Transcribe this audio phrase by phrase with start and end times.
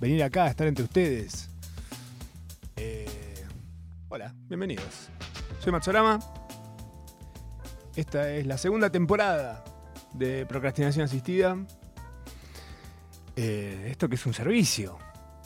[0.00, 1.50] Venir acá, estar entre ustedes.
[2.76, 3.44] Eh,
[4.08, 5.08] hola, bienvenidos.
[5.58, 6.20] Soy Matsorama.
[7.96, 9.64] Esta es la segunda temporada
[10.14, 11.56] de Procrastinación Asistida.
[13.34, 14.98] Eh, esto que es un servicio,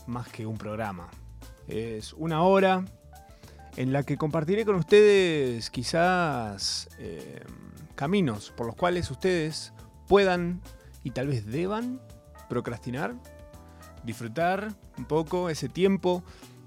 [0.07, 1.09] más que un programa.
[1.67, 2.85] Es una hora
[3.79, 7.41] en la que compartiré con ustedes quizás eh,
[7.95, 9.73] caminos por los cuales ustedes
[10.09, 10.61] puedan
[11.05, 12.03] y tal vez deban
[12.51, 13.15] procrastinar,
[14.03, 16.23] disfrutar un poco ese tiempo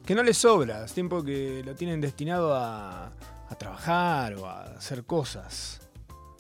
[0.05, 3.11] que no les sobra, es tiempo que lo tienen destinado a,
[3.57, 5.79] trabajar o a hacer cosas,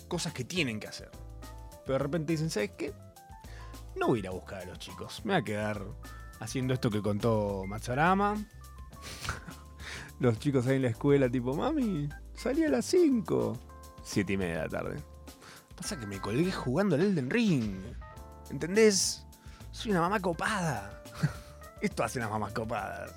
[0.09, 1.09] cosas que tienen que hacer.
[1.85, 2.93] Pero de repente dicen, ¿sabes qué?
[3.95, 5.81] No voy a ir a buscar a los chicos, me voy a quedar
[6.41, 8.35] haciendo esto que contó Matsurama.
[10.19, 13.57] los chicos ahí en la escuela, tipo, mami, salí a las 5.
[14.03, 14.97] 7 y media de la tarde.
[15.75, 17.81] Pasa que me colgué jugando al Elden Ring.
[18.51, 19.24] ¿Entendés?
[19.75, 21.03] Soy una mamá copada.
[21.81, 23.11] Esto hace las mamás copadas.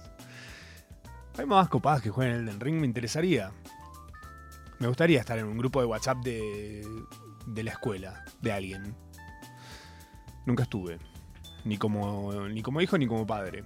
[1.39, 3.53] Hay mamás copadas que juegan Elden Ring, me interesaría.
[4.81, 6.85] Me gustaría estar en un grupo de WhatsApp de,
[7.47, 8.97] de la escuela, de alguien.
[10.47, 10.99] Nunca estuve.
[11.65, 13.63] Ni como, ni como hijo ni como padre.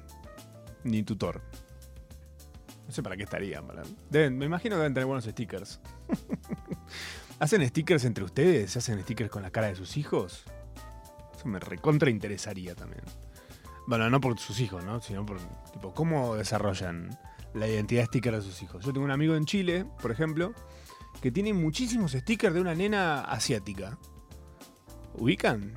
[0.84, 1.40] Ni tutor.
[2.86, 3.64] No sé para qué estarían.
[4.10, 5.80] me imagino que deben tener buenos stickers.
[7.38, 8.76] ¿Hacen stickers entre ustedes?
[8.76, 10.44] ¿Hacen stickers con la cara de sus hijos?
[11.44, 13.02] Me recontra interesaría también.
[13.86, 15.00] Bueno, no por sus hijos, ¿no?
[15.00, 15.38] Sino por,
[15.72, 17.18] tipo, cómo desarrollan
[17.54, 18.84] la identidad sticker de sus hijos.
[18.84, 20.54] Yo tengo un amigo en Chile, por ejemplo,
[21.20, 23.98] que tiene muchísimos stickers de una nena asiática.
[25.14, 25.74] ¿Ubican?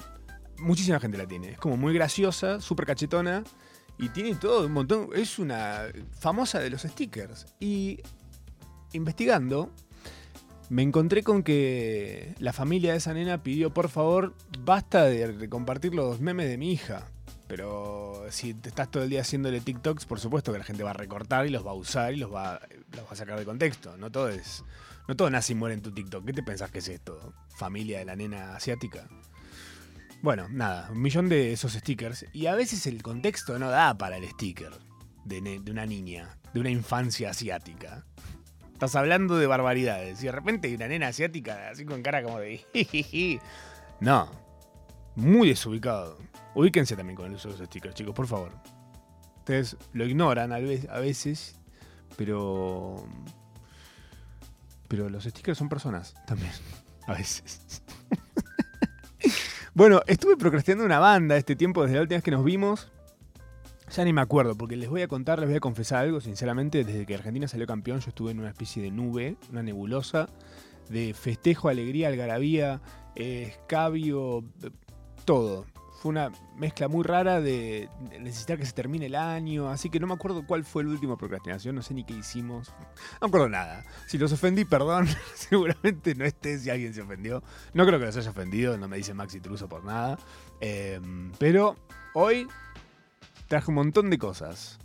[0.59, 1.52] Muchísima gente la tiene.
[1.52, 3.44] Es como muy graciosa, súper cachetona.
[3.98, 5.09] Y tiene todo un montón.
[5.14, 5.84] Es una
[6.20, 7.48] famosa de los stickers.
[7.59, 8.02] Y
[8.94, 9.72] investigando,
[10.70, 15.94] me encontré con que la familia de esa nena pidió, por favor, basta de compartir
[15.94, 17.08] los memes de mi hija.
[17.48, 20.92] Pero si te estás todo el día haciéndole TikToks, por supuesto que la gente va
[20.92, 22.59] a recortar y los va a usar y los va,
[22.96, 23.98] los a sacar de contexto.
[23.98, 24.64] No todo es.
[25.08, 26.25] No todo nace y muere en tu TikTok.
[26.25, 27.34] ¿Qué te pensás que es esto?
[27.56, 29.08] ¿Familia de la nena asiática?
[30.24, 32.25] Bueno, nada, un millón de esos stickers.
[32.34, 34.72] Y a veces el contexto no da para el sticker
[35.25, 38.06] de una niña, de una infancia asiática.
[38.75, 40.22] Estás hablando de barbaridades.
[40.22, 43.40] Y de repente hay una nena asiática así con cara como de...
[44.02, 44.30] no.
[45.16, 46.18] Muy desubicado.
[46.56, 48.52] Ubíquense también con el uso de los stickers, chicos, por favor.
[49.38, 51.56] Ustedes lo ignoran a veces,
[52.18, 53.08] pero...
[54.90, 56.52] Pero los stickers son personas también.
[57.07, 57.81] A veces.
[59.74, 62.92] bueno, estuve procrastinando una banda este tiempo desde la última vez que nos vimos.
[63.95, 66.83] Ya ni me acuerdo, porque les voy a contar, les voy a confesar algo, sinceramente,
[66.83, 70.28] desde que Argentina salió campeón yo estuve en una especie de nube, una nebulosa,
[70.89, 72.81] de festejo, alegría, algarabía,
[73.16, 74.44] escabio,
[75.23, 75.66] todo.
[76.01, 77.88] Fue una mezcla muy rara de
[78.19, 81.18] necesitar que se termine el año, así que no me acuerdo cuál fue el último
[81.18, 82.74] procrastinación, no sé ni qué hicimos.
[83.13, 83.86] No me acuerdo nada.
[84.07, 87.41] Si los ofendí, perdón, seguramente no esté si alguien se ofendió.
[87.74, 90.19] No creo que los haya ofendido, no me dice Maxi Truso por nada.
[90.59, 91.77] Em, pero
[92.13, 92.45] hoy
[93.47, 94.80] traje un montón de cosas.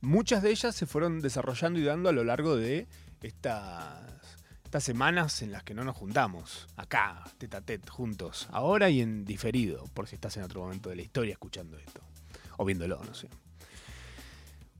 [0.00, 2.88] Muchas de ellas se fueron desarrollando y dando a lo largo de
[3.20, 8.90] estas, estas semanas en las que no nos juntamos, acá, tete a tete, juntos, ahora
[8.90, 12.00] y en diferido, por si estás en otro momento de la historia escuchando esto,
[12.56, 13.28] o viéndolo, no sé.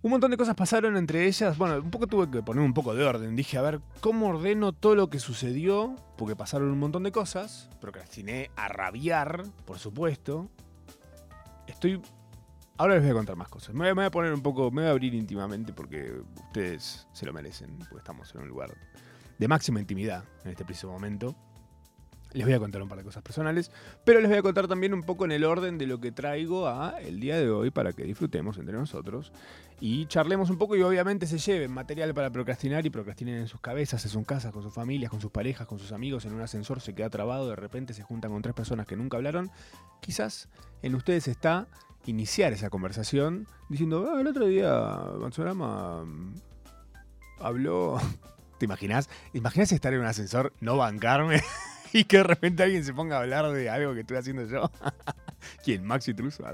[0.03, 1.57] Un montón de cosas pasaron entre ellas.
[1.57, 3.37] Bueno, un poco tuve que poner un poco de orden.
[3.37, 5.95] Dije, a ver, ¿cómo ordeno todo lo que sucedió?
[6.19, 7.71] Porque pasaron un montón de cosas.
[7.81, 10.51] Procrastiné a rabiar, por supuesto.
[11.69, 12.03] Estoy
[12.83, 13.77] Ahora les voy a contar más cosas.
[13.77, 17.33] Me voy, a poner un poco, me voy a abrir íntimamente porque ustedes se lo
[17.33, 18.75] merecen, porque estamos en un lugar
[19.39, 21.37] de máxima intimidad en este preciso momento.
[22.33, 23.71] Les voy a contar un par de cosas personales,
[24.05, 26.67] pero les voy a contar también un poco en el orden de lo que traigo
[26.67, 29.33] a el día de hoy para que disfrutemos entre nosotros
[29.79, 33.61] y charlemos un poco y obviamente se lleven material para procrastinar y procrastinen en sus
[33.61, 36.41] cabezas, en sus casas, con sus familias, con sus parejas, con sus amigos, en un
[36.41, 39.53] ascensor se queda trabado, de repente se juntan con tres personas que nunca hablaron.
[40.01, 40.49] Quizás
[40.83, 41.69] en ustedes está
[42.07, 46.35] iniciar esa conversación diciendo, ah, el otro día Matsurama mm,
[47.41, 47.99] habló...
[48.59, 49.11] ¿Te imaginas?
[49.33, 51.43] ¿Imaginas estar en un ascensor, no bancarme
[51.93, 54.71] y que de repente alguien se ponga a hablar de algo que estoy haciendo yo?
[55.65, 55.85] ¿Quién?
[55.85, 56.45] ¿Maxi Truso?
[56.47, 56.53] Ah.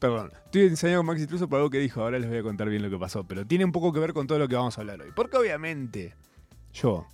[0.00, 2.68] Perdón, estoy enseñando con Maxi Truso por algo que dijo, ahora les voy a contar
[2.68, 4.76] bien lo que pasó, pero tiene un poco que ver con todo lo que vamos
[4.76, 5.12] a hablar hoy.
[5.14, 6.16] Porque obviamente
[6.72, 7.06] yo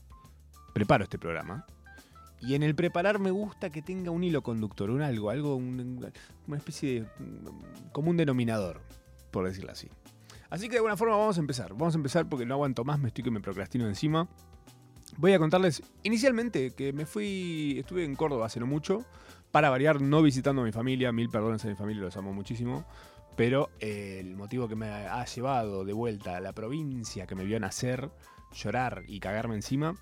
[0.73, 1.67] preparo este programa
[2.43, 6.57] y en el preparar me gusta que tenga un hilo conductor, un algo, algo, una
[6.57, 7.07] especie de
[7.93, 8.81] común denominador,
[9.31, 9.89] por decirlo así.
[10.51, 11.73] Así que de alguna forma vamos a empezar.
[11.73, 14.29] Vamos a empezar porque no aguanto más, me estoy que me procrastino encima.
[15.17, 19.05] Voy a contarles inicialmente que me fui, estuve en Córdoba hace no mucho,
[19.51, 22.85] Para variar, no visitando a mi familia, mil perdones a mi familia, los amo muchísimo.
[23.37, 27.45] Pero eh, el motivo que me ha llevado de vuelta a la provincia que me
[27.45, 28.11] vio nacer,
[28.53, 29.95] llorar y cagarme encima.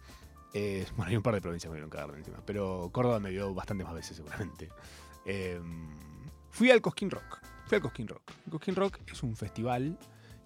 [0.54, 3.30] Eh, bueno, hay un par de provincias que me vieron cagarme encima, pero Córdoba me
[3.30, 4.68] vio bastante más veces seguramente.
[5.24, 5.88] Em,
[6.50, 7.40] fui al Cosquín Rock.
[7.66, 8.32] Fui al Cosquín Rock.
[8.46, 9.98] El Cosquín Rock es un festival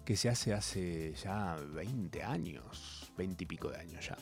[0.03, 4.17] que se hace hace ya 20 años, 20 y pico de años ya.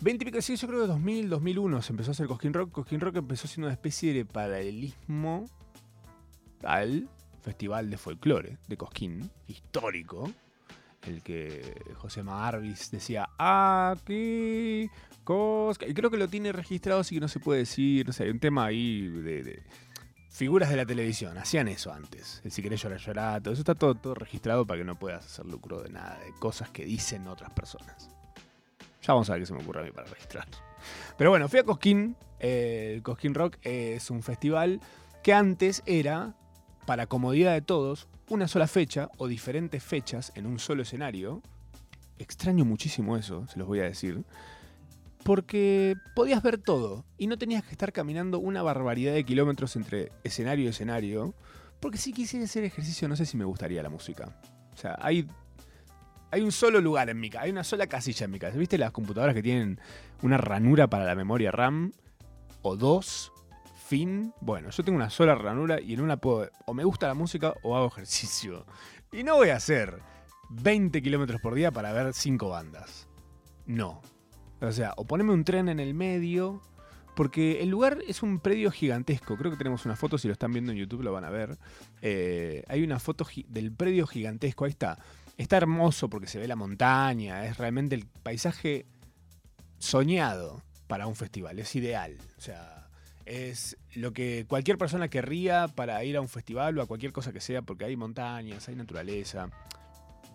[0.00, 2.70] 20 y pico, sí, yo creo que 2000, 2001 se empezó a hacer Cosquín Rock.
[2.70, 5.44] Cosquín Rock empezó siendo una especie de paralelismo
[6.62, 7.08] al
[7.42, 10.30] Festival de Folclore de Cosquín, histórico,
[11.02, 14.90] el que José Marvis decía, aquí,
[15.24, 15.86] Cosca.
[15.86, 18.30] Y creo que lo tiene registrado, así que no se puede decir, no sé, hay
[18.30, 19.62] un tema ahí de,
[20.30, 22.40] figuras de la televisión, hacían eso antes.
[22.44, 25.24] El si querés llorar, llorar, todo eso está todo, todo registrado para que no puedas
[25.24, 28.10] hacer lucro de nada, de cosas que dicen otras personas.
[29.02, 30.46] Ya vamos a ver qué se me ocurre a mí para registrar.
[31.16, 32.16] Pero bueno, fui a Cosquín.
[32.38, 34.80] Eh, el Cosquín Rock es un festival
[35.22, 36.34] que antes era
[36.86, 41.42] para comodidad de todos, una sola fecha o diferentes fechas en un solo escenario.
[42.18, 44.24] Extraño muchísimo eso, se los voy a decir.
[45.24, 50.12] Porque podías ver todo y no tenías que estar caminando una barbaridad de kilómetros entre
[50.24, 51.34] escenario y escenario.
[51.80, 54.34] Porque si quisiera hacer ejercicio, no sé si me gustaría la música.
[54.72, 55.26] O sea, hay,
[56.30, 58.56] hay un solo lugar en mi casa, hay una sola casilla en mi casa.
[58.56, 59.80] ¿Viste las computadoras que tienen
[60.22, 61.92] una ranura para la memoria RAM?
[62.62, 63.32] O dos,
[63.90, 67.14] fin, bueno, yo tengo una sola ranura y en una puedo, o me gusta la
[67.14, 68.64] música o hago ejercicio.
[69.10, 70.00] Y no voy a hacer
[70.50, 73.08] 20 kilómetros por día para ver 5 bandas.
[73.66, 74.00] No.
[74.60, 76.62] O sea, o ponerme un tren en el medio,
[77.16, 79.36] porque el lugar es un predio gigantesco.
[79.36, 81.58] Creo que tenemos una foto, si lo están viendo en YouTube lo van a ver.
[82.00, 85.00] Eh, hay una foto del predio gigantesco, ahí está.
[85.36, 88.86] Está hermoso porque se ve la montaña, es realmente el paisaje
[89.78, 92.16] soñado para un festival, es ideal.
[92.38, 92.88] O sea,
[93.24, 97.32] es lo que cualquier persona querría para ir a un festival o a cualquier cosa
[97.32, 99.50] que sea, porque hay montañas, hay naturaleza.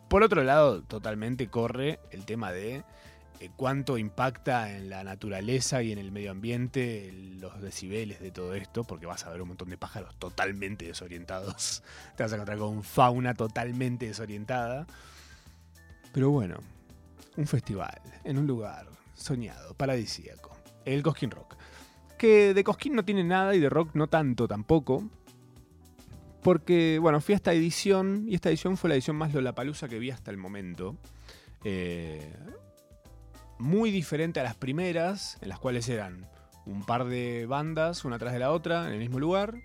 [0.09, 2.83] Por otro lado, totalmente corre el tema de
[3.39, 8.55] eh, cuánto impacta en la naturaleza y en el medio ambiente los decibeles de todo
[8.55, 11.83] esto, porque vas a ver un montón de pájaros totalmente desorientados.
[12.15, 14.85] Te vas a encontrar con fauna totalmente desorientada.
[16.13, 16.57] Pero bueno,
[17.35, 20.55] un festival en un lugar soñado, paradisíaco.
[20.85, 21.55] El Cosquín Rock
[22.15, 25.03] que de Cosquín no tiene nada y de rock no tanto tampoco.
[26.41, 29.97] Porque, bueno, fui a esta edición y esta edición fue la edición más Lollapalooza que
[29.97, 30.95] vi hasta el momento.
[31.63, 32.35] Eh,
[33.57, 36.29] muy diferente a las primeras, en las cuales eran
[36.65, 39.55] un par de bandas, una tras de la otra, en el mismo lugar.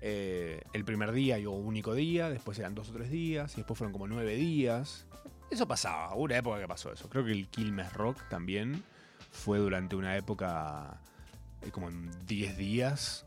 [0.00, 3.78] Eh, el primer día y único día, después eran dos o tres días, y después
[3.78, 5.06] fueron como nueve días.
[5.50, 7.08] Eso pasaba, una época que pasó eso.
[7.08, 8.82] Creo que el Quilmes Rock también
[9.30, 11.00] fue durante una época
[11.72, 13.26] como en 10 días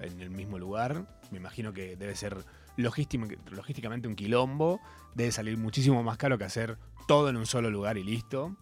[0.00, 1.06] en el mismo lugar.
[1.30, 2.44] Me imagino que debe ser
[2.76, 4.80] logísticamente un quilombo.
[5.14, 8.56] Debe salir muchísimo más caro que hacer todo en un solo lugar y listo.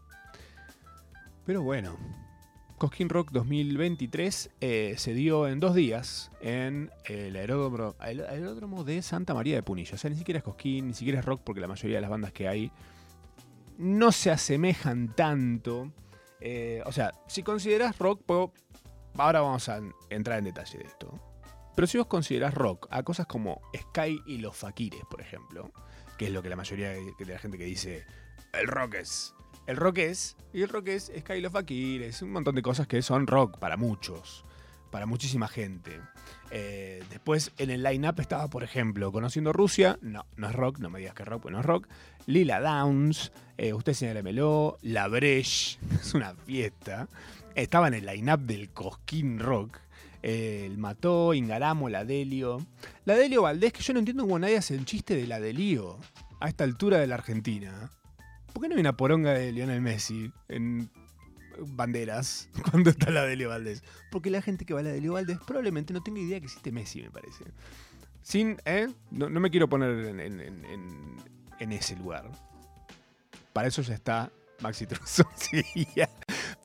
[1.45, 1.97] Pero bueno,
[2.79, 9.03] Cosquín Rock 2023 eh, se dio en dos días en el aeródromo, el aeródromo de
[9.03, 9.95] Santa María de Punilla.
[9.95, 12.11] O sea, ni siquiera es Cosquín, ni siquiera es rock, porque la mayoría de las
[12.11, 12.71] bandas que hay
[13.79, 15.91] no se asemejan tanto.
[16.41, 18.53] Eh, o sea, si consideras rock, puedo
[19.19, 21.19] ahora vamos a entrar en detalle de esto.
[21.75, 25.71] Pero si vos considerás rock a cosas como Sky y los Fakires, por ejemplo,
[26.17, 28.05] que es lo que la mayoría de la gente que dice
[28.53, 29.35] el rock es.
[29.67, 32.87] El rock es, y el rock es Sky y los Fakires, un montón de cosas
[32.87, 34.45] que son rock para muchos,
[34.91, 36.01] para muchísima gente.
[36.51, 40.89] Eh, después en el line-up estaba, por ejemplo, Conociendo Rusia, no, no es rock, no
[40.89, 41.87] me digas que es rock, pues no es rock.
[42.27, 47.09] Lila Downs, eh, Usted señálemelo, La Breche, es una fiesta
[47.63, 49.79] estaba en el line-up del Cosquín Rock.
[50.23, 52.65] el Mató, Ingaramo, La Delio.
[53.05, 55.99] La Delio Valdés, que yo no entiendo cómo nadie hace el chiste de La Delio
[56.41, 57.91] a esta altura de la Argentina.
[58.53, 60.91] ¿Por qué no hay una poronga de Lionel Messi en
[61.61, 63.83] banderas cuando está la Delio Valdés?
[64.11, 66.73] Porque la gente que va a la Delio Valdés probablemente no tenga idea que existe
[66.73, 67.45] Messi, me parece.
[68.23, 68.89] Sin, ¿eh?
[69.11, 72.31] No, me quiero poner en, ese lugar.
[73.53, 74.87] Para eso ya está Maxi
[75.97, 76.09] ya.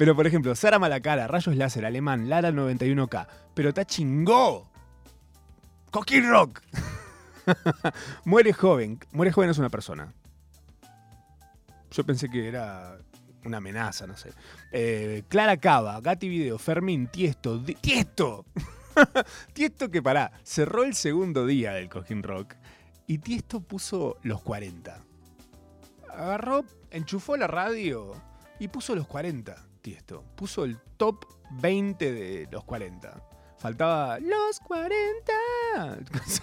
[0.04, 3.26] Pero por ejemplo, Sara Malacara, Rayos Láser, Alemán, Lara 91K.
[3.54, 4.70] Pero está chingó.
[5.92, 6.62] Coquín Rock.
[8.26, 9.00] muere joven.
[9.14, 10.14] Muere joven es una persona.
[11.90, 12.98] Yo pensé que era
[13.46, 14.34] una amenaza, no sé.
[14.74, 17.64] Eh, Clara Cava, Gati Video, Fermín, Tiesto.
[17.64, 18.46] ¡Tiesto!
[19.54, 22.56] Tiesto que pará, cerró el segundo día del Coquín Rock
[23.08, 25.00] y Tiesto puso los 40.
[26.10, 28.12] Agarró, enchufó la radio
[28.60, 30.24] y puso los 40 esto.
[30.36, 31.26] Puso el top
[31.62, 33.22] 20 de los 40.
[33.58, 35.34] Faltaba los 40.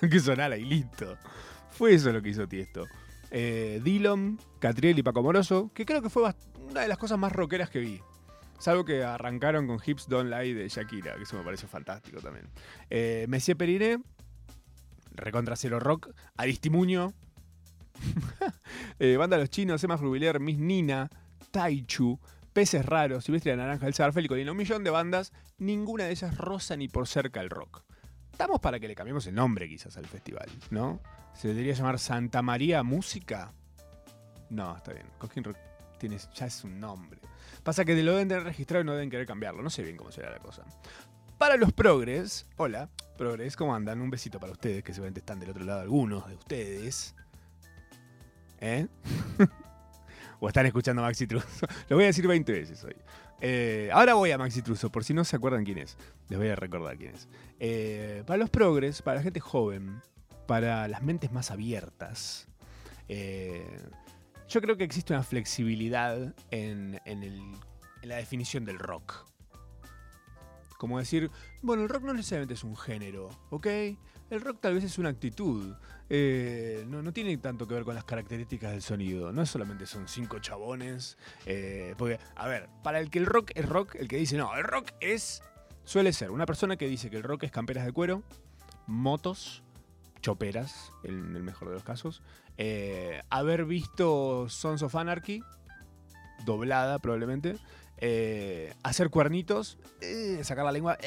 [0.11, 1.17] que sonara y listo.
[1.71, 2.87] Fue eso lo que hizo Tiesto.
[3.31, 6.33] Eh, Dillon, Catriel y Paco Moroso, que creo que fue
[6.69, 8.01] una de las cosas más rockeras que vi.
[8.59, 12.49] Salvo que arrancaron con Hips Don't Lie de Shakira, que eso me parece fantástico también.
[12.91, 14.03] Eh, Messier Periné,
[15.13, 17.15] Recontra Cero Rock, Aristimuño,
[18.99, 21.09] eh, Banda Los Chinos, Emma Rubiler, Miss Nina,
[21.51, 22.19] Taichu,
[22.53, 26.37] Peces Raros, Silvestre de Naranja, El Zarfel y un millón de bandas, ninguna de ellas
[26.37, 27.85] rosa ni por cerca el rock.
[28.33, 31.01] Estamos para que le cambiemos el nombre quizás al festival, ¿no?
[31.35, 33.53] ¿Se debería llamar Santa María Música?
[34.49, 35.07] No, está bien.
[35.19, 35.57] Cosquín Rock
[36.35, 37.21] ya es un nombre.
[37.63, 39.63] Pasa que lo deben tener registrado y no deben querer cambiarlo.
[39.63, 40.65] No sé bien cómo será la cosa.
[41.39, 44.01] Para los progres, hola, progres, ¿cómo andan?
[44.01, 47.15] Un besito para ustedes, que seguramente están del otro lado algunos de ustedes.
[48.61, 48.87] ¿Eh?
[50.41, 51.67] o están escuchando a Maxi Truso.
[51.89, 52.97] Lo voy a decir 20 veces hoy.
[53.41, 55.97] Eh, ahora voy a Maxi Truso, por si no se acuerdan quién es.
[56.29, 57.29] Les voy a recordar quién es.
[57.59, 60.01] Eh, para los progres, para la gente joven,
[60.47, 62.49] para las mentes más abiertas,
[63.09, 63.81] eh,
[64.49, 67.01] yo creo que existe una flexibilidad en,
[68.03, 69.27] la definición del rock.
[70.79, 71.31] Como decir,
[71.61, 73.67] bueno, el rock no necesariamente es un género, ¿ok?
[74.31, 75.75] El rock tal vez es una actitud.
[76.09, 79.33] Eh, no, tiene tanto que ver con las características del sonido.
[79.33, 81.19] No solamente son cinco chabones.
[81.47, 84.57] Eh, porque, a ver, para el que el rock es rock, el que dice, no,
[84.57, 85.43] el rock es.
[85.85, 88.23] Suele ser una persona que dice que el rock es camperas de cuero,
[88.87, 89.65] motos,
[90.21, 92.23] choperas, en el mejor de los casos,
[92.59, 95.43] eh, haber visto Sons of Anarchy,
[96.45, 97.57] doblada probablemente,
[98.01, 100.99] eh, hacer cuernitos, eh, sacar la lengua.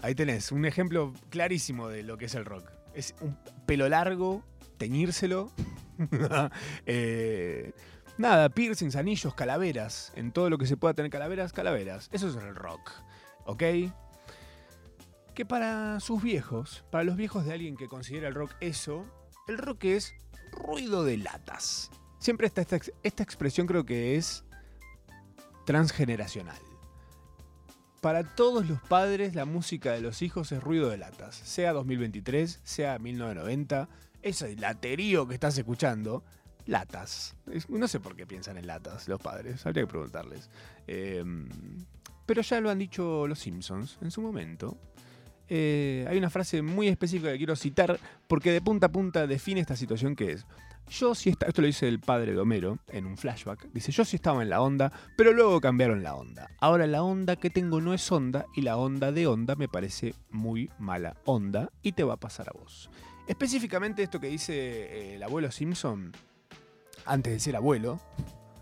[0.00, 2.70] ahí tenés un ejemplo clarísimo de lo que es el rock.
[2.94, 3.36] Es un
[3.66, 4.42] pelo largo,
[4.78, 5.50] teñírselo.
[8.18, 10.12] nada, piercings, anillos, calaveras.
[10.16, 12.08] En todo lo que se pueda tener calaveras, calaveras.
[12.12, 12.90] Eso es el rock.
[13.46, 13.62] ¿Ok?
[15.34, 19.04] que para sus viejos, para los viejos de alguien que considera el rock eso,
[19.48, 20.14] el rock es
[20.52, 21.90] ruido de latas.
[22.20, 24.44] Siempre está esta, esta expresión creo que es
[25.64, 26.58] transgeneracional.
[28.00, 32.60] Para todos los padres la música de los hijos es ruido de latas, sea 2023,
[32.62, 33.88] sea 1990,
[34.20, 36.22] ese laterío que estás escuchando,
[36.66, 37.34] latas.
[37.68, 40.50] No sé por qué piensan en latas los padres, habría que preguntarles.
[40.86, 41.48] Em,
[42.26, 44.76] pero ya lo han dicho los Simpsons en su momento.
[45.48, 49.60] Eh, hay una frase muy específica que quiero citar porque de punta a punta define
[49.60, 50.46] esta situación que es.
[50.88, 54.04] Yo sí estaba, esto lo dice el padre de Homero en un flashback, dice, yo
[54.04, 56.50] sí estaba en la onda, pero luego cambiaron la onda.
[56.60, 60.14] Ahora la onda que tengo no es onda y la onda de onda me parece
[60.30, 62.90] muy mala onda y te va a pasar a vos.
[63.26, 66.12] Específicamente esto que dice eh, el abuelo Simpson,
[67.06, 67.98] antes de ser abuelo,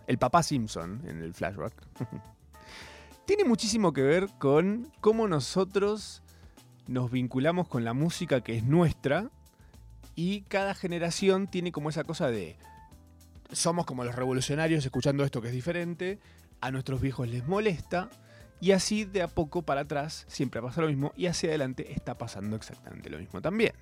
[0.07, 1.75] el papá Simpson en el flashback,
[3.27, 6.23] tiene muchísimo que ver con cómo nosotros
[6.87, 9.31] nos vinculamos con la música que es nuestra
[10.15, 12.57] y cada generación tiene como esa cosa de
[13.53, 16.19] somos como los revolucionarios escuchando esto que es diferente,
[16.61, 18.09] a nuestros viejos les molesta
[18.61, 22.17] y así de a poco para atrás siempre pasa lo mismo y hacia adelante está
[22.17, 23.73] pasando exactamente lo mismo también.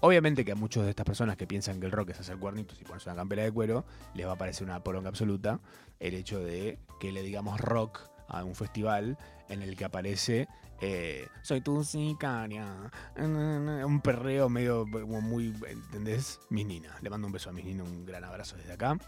[0.00, 2.80] Obviamente que a muchos de estas personas que piensan que el rock es hacer cuernitos
[2.80, 5.60] y ponerse una campera de cuero, les va a parecer una poronga absoluta
[5.98, 10.48] el hecho de que le digamos rock a un festival en el que aparece
[10.80, 12.90] eh, soy tu sicaria.
[13.16, 16.40] Un perreo medio muy, ¿entendés?
[16.50, 16.96] Mis Nina.
[17.00, 18.98] Le mando un beso a mis Nina, un gran abrazo desde acá.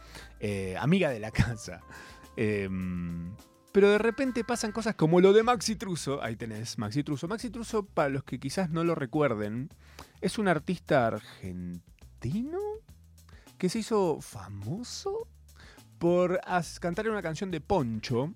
[0.41, 1.83] Eh, amiga de la casa.
[2.37, 3.35] Em,
[3.73, 6.23] pero de repente pasan cosas como lo de Maxi Truso.
[6.23, 7.29] Ahí tenés, Maxi Truso.
[7.29, 9.71] Maxi Truso, para los que quizás no lo recuerden,
[10.21, 12.59] es un artista argentino
[13.59, 15.29] que se hizo famoso
[15.99, 16.41] por
[16.81, 18.33] cantar una canción de Poncho.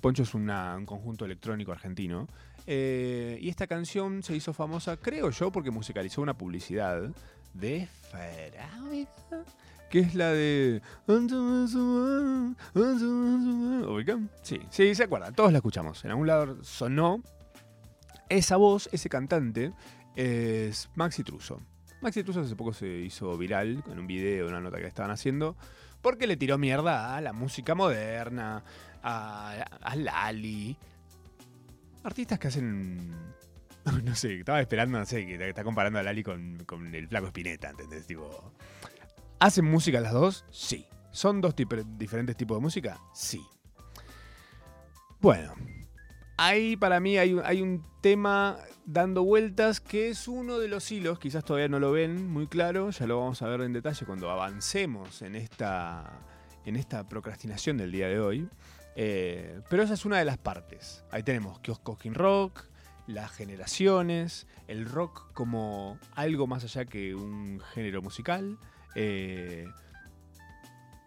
[0.00, 0.46] Poncho es un
[0.86, 2.26] conjunto electrónico argentino
[2.66, 7.10] eh, y esta canción se hizo famosa, creo yo, porque musicalizó una publicidad
[7.54, 9.44] de Farabica,
[9.90, 10.82] que es la de...
[14.42, 16.04] Sí, sí, se acuerdan, todos la escuchamos.
[16.04, 17.22] En algún lado sonó.
[18.28, 19.72] Esa voz, ese cantante,
[20.14, 21.60] es Maxi Truso.
[22.00, 25.56] Maxi Truso hace poco se hizo viral con un video, una nota que estaban haciendo,
[26.00, 28.62] porque le tiró mierda a la música moderna,
[29.02, 30.76] a, a Lali,
[32.04, 33.30] artistas que hacen.
[34.04, 36.58] No sé, estaba esperando, no sé, que está comparando a Lali con,
[36.92, 38.06] el flaco Spinetta, ¿entendés?
[38.06, 38.52] Tipo.
[39.38, 40.44] ¿Hacen música las dos?
[40.50, 40.86] Sí.
[41.12, 43.00] ¿Son dos diferentes tipos de música?
[43.14, 43.42] Sí.
[45.18, 45.54] Bueno,
[46.36, 51.18] ahí para mí hay, hay, un tema dando vueltas que es uno de los hilos,
[51.18, 54.30] quizás todavía no lo ven muy claro, ya lo vamos a ver en detalle cuando
[54.30, 56.20] avancemos en esta,
[56.64, 58.48] en esta procrastinación del día de hoy.
[59.02, 61.02] Eh, pero esa es una de las partes.
[61.10, 62.66] Ahí tenemos Kiosco King Rock,
[63.06, 68.58] las generaciones, el rock como algo más allá que un género musical.
[68.94, 69.64] Eh,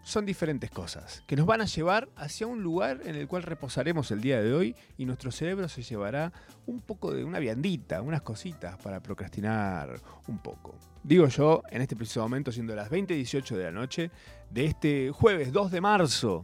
[0.01, 4.09] son diferentes cosas que nos van a llevar hacia un lugar en el cual reposaremos
[4.09, 6.33] el día de hoy y nuestro cerebro se llevará
[6.65, 10.79] un poco de una viandita, unas cositas para procrastinar un poco.
[11.03, 14.09] Digo yo, en este preciso momento, siendo las 20.18 de la noche
[14.49, 16.43] de este jueves 2 de marzo,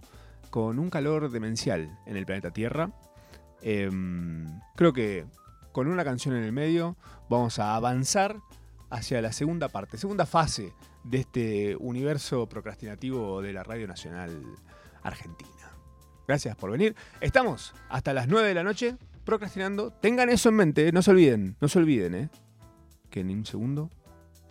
[0.49, 2.91] con un calor demencial en el planeta Tierra,
[3.61, 5.25] em, creo que
[5.71, 6.97] con una canción en el medio
[7.29, 8.37] vamos a avanzar
[8.89, 14.43] hacia la segunda parte, segunda fase de este universo procrastinativo de la Radio Nacional
[15.03, 15.51] Argentina.
[16.27, 16.95] Gracias por venir.
[17.21, 19.91] Estamos hasta las 9 de la noche procrastinando.
[19.91, 20.91] Tengan eso en mente, ¿eh?
[20.91, 22.29] no se olviden, no se olviden, ¿eh?
[23.09, 23.89] que en un segundo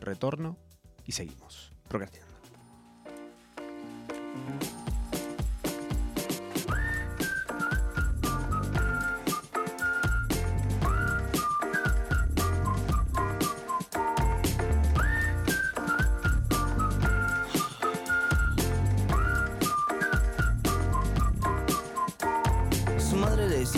[0.00, 0.56] retorno
[1.04, 2.28] y seguimos procrastinando.
[23.72, 23.77] Cheers.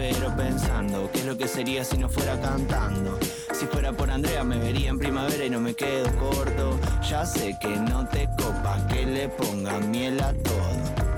[0.00, 3.18] Desespero pensando qué es lo que sería si no fuera cantando.
[3.52, 6.78] Si fuera por Andrea me vería en primavera y no me quedo corto.
[7.08, 11.09] Ya sé que no te copa que le ponga miel a todo.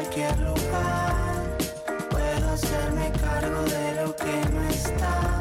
[0.00, 1.58] Cualquier lugar.
[2.08, 5.39] Puedo hacerme cargo de lo que no está.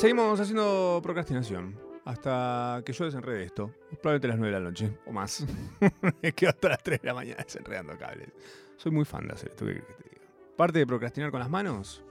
[0.00, 3.70] Seguimos haciendo procrastinación hasta que yo desenrede esto.
[4.00, 5.44] Probablemente a las 9 de la noche o más.
[6.22, 8.30] Me quedo hasta las 3 de la mañana desenredando cables.
[8.78, 9.66] Soy muy fan de hacer esto.
[9.66, 10.22] ¿qué querés que te diga?
[10.56, 12.02] Parte de procrastinar con las manos.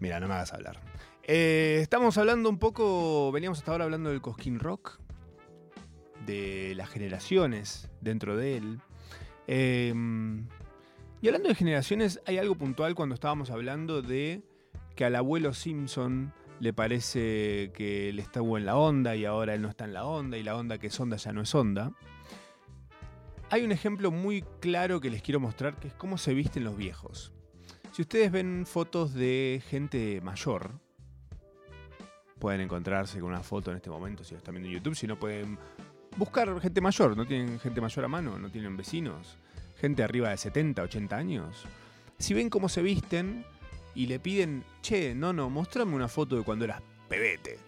[0.00, 0.78] Mira, no me hagas hablar.
[1.22, 5.00] Eh, estamos hablando un poco, veníamos hasta ahora hablando del Cosquín Rock,
[6.26, 8.80] de las generaciones dentro de él.
[9.46, 9.94] Eh,
[11.22, 14.42] y hablando de generaciones, hay algo puntual cuando estábamos hablando de
[15.00, 19.62] que al abuelo Simpson le parece que él estuvo en la onda y ahora él
[19.62, 21.92] no está en la onda y la onda que es onda ya no es onda.
[23.48, 26.76] Hay un ejemplo muy claro que les quiero mostrar que es cómo se visten los
[26.76, 27.32] viejos.
[27.92, 30.72] Si ustedes ven fotos de gente mayor,
[32.38, 35.06] pueden encontrarse con una foto en este momento si lo están viendo en YouTube, si
[35.06, 35.58] no pueden
[36.18, 39.38] buscar gente mayor, no tienen gente mayor a mano, no tienen vecinos,
[39.78, 41.64] gente arriba de 70, 80 años.
[42.18, 43.46] Si ven cómo se visten
[43.94, 47.58] y le piden, che, no, no, mostrame una foto de cuando eras pebete.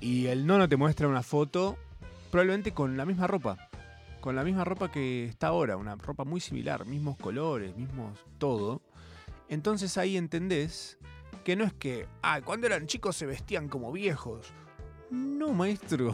[0.00, 1.76] Y el nono te muestra una foto
[2.30, 3.68] probablemente con la misma ropa.
[4.20, 8.82] Con la misma ropa que está ahora, una ropa muy similar, mismos colores, mismos todo.
[9.48, 10.98] Entonces ahí entendés
[11.44, 14.52] que no es que, ah, cuando eran chicos se vestían como viejos.
[15.10, 16.12] No, maestro.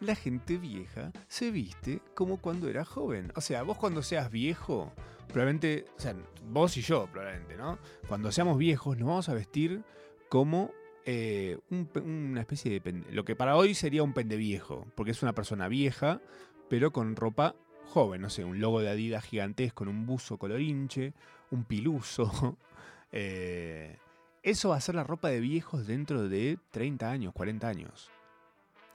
[0.00, 3.32] La gente vieja se viste como cuando era joven.
[3.34, 4.92] O sea, vos cuando seas viejo,
[5.26, 6.14] probablemente, o sea,
[6.50, 7.78] vos y yo probablemente, ¿no?
[8.06, 9.82] Cuando seamos viejos nos vamos a vestir
[10.28, 10.70] como
[11.04, 12.82] eh, un- una especie de...
[12.82, 16.20] pende- Lo que para hoy sería un pendeviejo, porque es una persona vieja,
[16.68, 17.54] pero con ropa
[17.86, 21.14] joven, no sé, un logo de Adidas gigantesco, con un buzo colorinche,
[21.50, 22.56] un piluso.
[23.12, 23.96] eh,
[24.42, 28.10] eso va a ser la ropa de viejos dentro de 30 años, 40 años.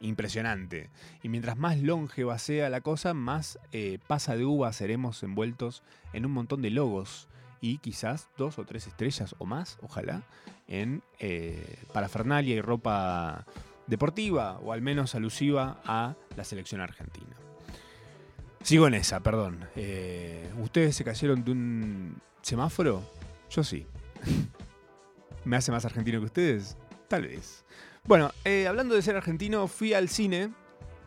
[0.03, 0.89] Impresionante.
[1.23, 6.25] Y mientras más longeva sea la cosa, más eh, pasa de uva seremos envueltos en
[6.25, 7.29] un montón de logos
[7.61, 10.23] y quizás dos o tres estrellas o más, ojalá,
[10.67, 13.45] en eh, parafernalia y ropa
[13.87, 17.37] deportiva o al menos alusiva a la selección argentina.
[18.61, 19.69] Sigo en esa, perdón.
[19.77, 23.09] Eh, ¿Ustedes se cayeron de un semáforo?
[23.49, 23.87] Yo sí.
[25.45, 26.75] ¿Me hace más argentino que ustedes?
[27.07, 27.63] Tal vez.
[28.05, 30.51] Bueno, eh, hablando de ser argentino, fui al cine,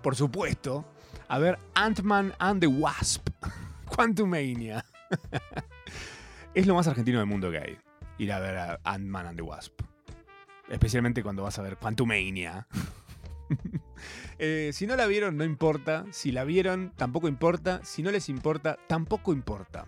[0.02, 0.86] por supuesto,
[1.28, 3.28] a ver Ant-Man and the Wasp.
[3.84, 4.82] Quantumania.
[6.54, 7.78] es lo más argentino del mundo que hay.
[8.16, 9.78] Ir a ver Ant-Man and the Wasp.
[10.70, 12.66] Especialmente cuando vas a ver Quantumania.
[14.38, 16.04] Eh, si no la vieron, no importa.
[16.10, 17.80] Si la vieron, tampoco importa.
[17.84, 19.86] Si no les importa, tampoco importa.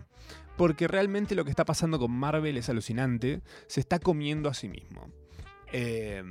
[0.57, 3.43] Porque realmente lo que está pasando con Marvel es alucinante.
[3.67, 5.11] Se está comiendo a sí mismo.
[5.71, 6.23] Eh,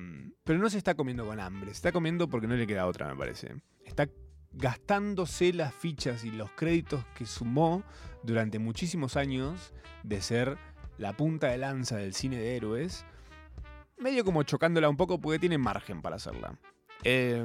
[0.45, 1.71] pero no se está comiendo con hambre.
[1.71, 3.55] Se está comiendo porque no le queda otra, me parece.
[3.85, 4.09] Está
[4.53, 7.83] gastándose las fichas y los créditos que sumó
[8.23, 9.73] durante muchísimos años
[10.03, 10.59] de ser
[10.97, 13.05] la punta de lanza del cine de héroes.
[13.99, 16.59] Medio como chocándola un poco porque tiene margen para hacerla.
[17.05, 17.45] Eh,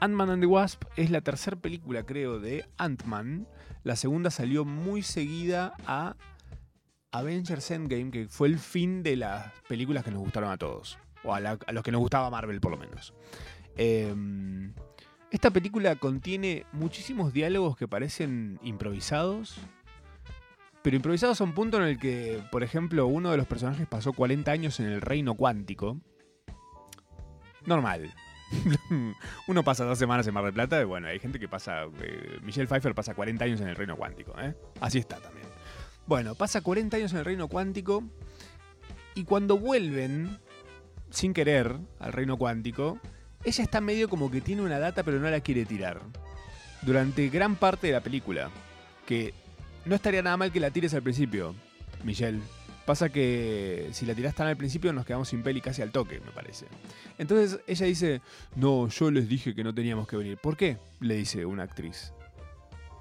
[0.00, 3.48] Ant-Man and the Wasp es la tercera película, creo, de Ant-Man.
[3.82, 6.16] La segunda salió muy seguida a
[7.12, 10.98] Avengers Endgame, que fue el fin de las películas que nos gustaron a todos.
[11.26, 13.12] O a, los que nos gustaba Marvel, por lo menos.
[13.76, 14.14] Eh,
[15.30, 19.58] esta película contiene muchísimos diálogos que parecen improvisados.
[20.82, 24.12] Pero improvisados a un punto en el que, por ejemplo, uno de los personajes pasó
[24.12, 25.98] 40 años en el reino cuántico.
[27.64, 28.14] Normal.
[29.48, 31.82] Uno pasa dos semanas en Mar del Plata bueno, hay gente que pasa.
[32.00, 34.54] eh, Michelle Pfeiffer pasa 40 años en el reino cuántico, ¿eh?
[34.80, 35.46] Así está también.
[36.06, 38.04] Bueno, pasa 40 años en el reino cuántico
[39.16, 40.38] y cuando vuelven,
[41.10, 42.98] sin querer, al reino cuántico,
[43.44, 46.00] ella está medio como que tiene una data pero no la quiere tirar.
[46.82, 48.50] Durante gran parte de la película.
[49.06, 49.32] Que
[49.84, 51.54] no estaría nada mal que la tires al principio,
[52.02, 52.40] Michelle.
[52.84, 56.20] Pasa que si la tirás tan al principio nos quedamos sin peli casi al toque,
[56.20, 56.66] me parece.
[57.18, 58.20] Entonces ella dice,
[58.54, 60.38] no, yo les dije que no teníamos que venir.
[60.38, 60.78] ¿Por qué?
[61.00, 62.12] Le dice una actriz.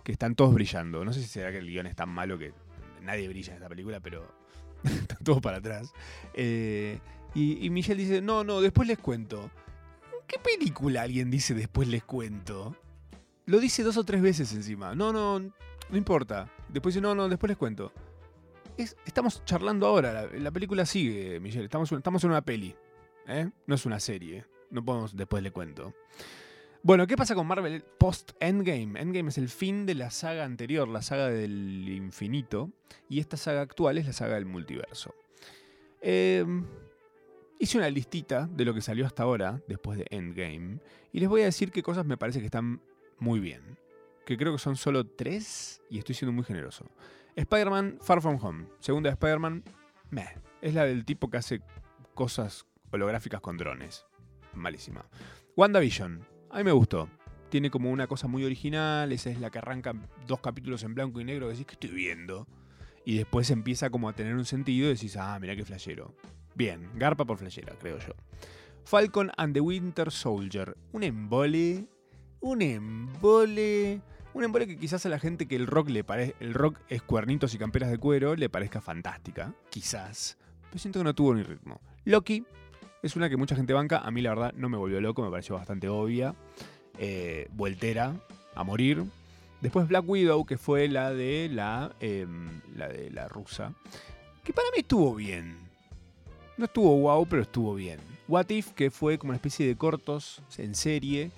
[0.03, 1.03] Que están todos brillando.
[1.05, 2.53] No sé si será que el guion es tan malo que
[3.01, 4.27] nadie brilla en esta película, pero
[4.83, 5.91] están todos para atrás.
[6.33, 6.99] Eh,
[7.35, 9.41] y, Michelle dice, no, no, después les cuento.
[9.43, 12.75] ¿En qué película alguien dice después les cuento?
[13.45, 14.95] Lo dice dos o tres veces encima.
[14.95, 16.49] No, no, no importa.
[16.69, 17.91] Después dice, no, no, después les cuento.
[18.77, 21.65] Es- estamos charlando ahora, la, la película sigue, Michelle.
[21.65, 22.75] Estamos, estamos en una peli.
[23.27, 23.49] ¿eh?
[23.67, 24.45] No es una serie.
[24.71, 25.93] No podemos, después le cuento.
[26.81, 28.99] Bueno, ¿qué pasa con Marvel post-Endgame?
[28.99, 32.71] Endgame es el fin de la saga anterior, la saga del infinito.
[33.09, 35.13] Y esta saga actual es la saga del multiverso.
[36.01, 36.45] Eh,
[37.59, 40.79] hice una listita de lo que salió hasta ahora, después de Endgame.
[41.11, 42.81] Y les voy a decir qué cosas me parece que están
[43.19, 43.77] muy bien.
[44.25, 46.85] Que creo que son solo tres y estoy siendo muy generoso.
[47.35, 48.67] Spider-Man Far From Home.
[48.79, 49.63] Segunda de Spider-Man,
[50.09, 50.39] meh.
[50.61, 51.61] Es la del tipo que hace
[52.13, 54.05] cosas holográficas con drones.
[54.53, 55.05] Malísima.
[55.55, 56.25] WandaVision.
[56.49, 57.09] A mí me gustó.
[57.49, 59.11] Tiene como una cosa muy original.
[59.11, 59.93] Esa es la que arranca
[60.25, 61.49] dos capítulos en blanco y negro.
[61.49, 62.47] Decís que estoy viendo.
[63.05, 64.87] Y después empieza como a tener un sentido.
[64.87, 66.15] Y decís, ah, mira qué flashero.
[66.55, 68.13] Bien, garpa por flashera, creo yo.
[68.85, 70.75] Falcon and the Winter Soldier.
[70.93, 71.85] Un embole.
[72.39, 74.01] Un embole.
[74.33, 77.01] Un embole que quizás a la gente que el rock le pare- el rock es
[77.01, 79.53] cuernitos y camperas de cuero le parezca fantástica.
[79.69, 80.37] Quizás.
[80.69, 81.79] pero siento que no tuvo ni ritmo.
[82.03, 82.45] Loki
[83.01, 85.31] es una que mucha gente banca, a mí la verdad no me volvió loco, me
[85.31, 86.35] pareció bastante obvia.
[86.97, 88.13] Eh, voltera
[88.55, 89.03] a morir.
[89.61, 93.73] Después Black Widow, que fue la de la, em, la de la rusa,
[94.43, 95.57] que para mí estuvo bien.
[96.57, 97.99] No estuvo wow, pero estuvo bien.
[98.27, 101.31] What If, que fue como una especie de cortos en serie,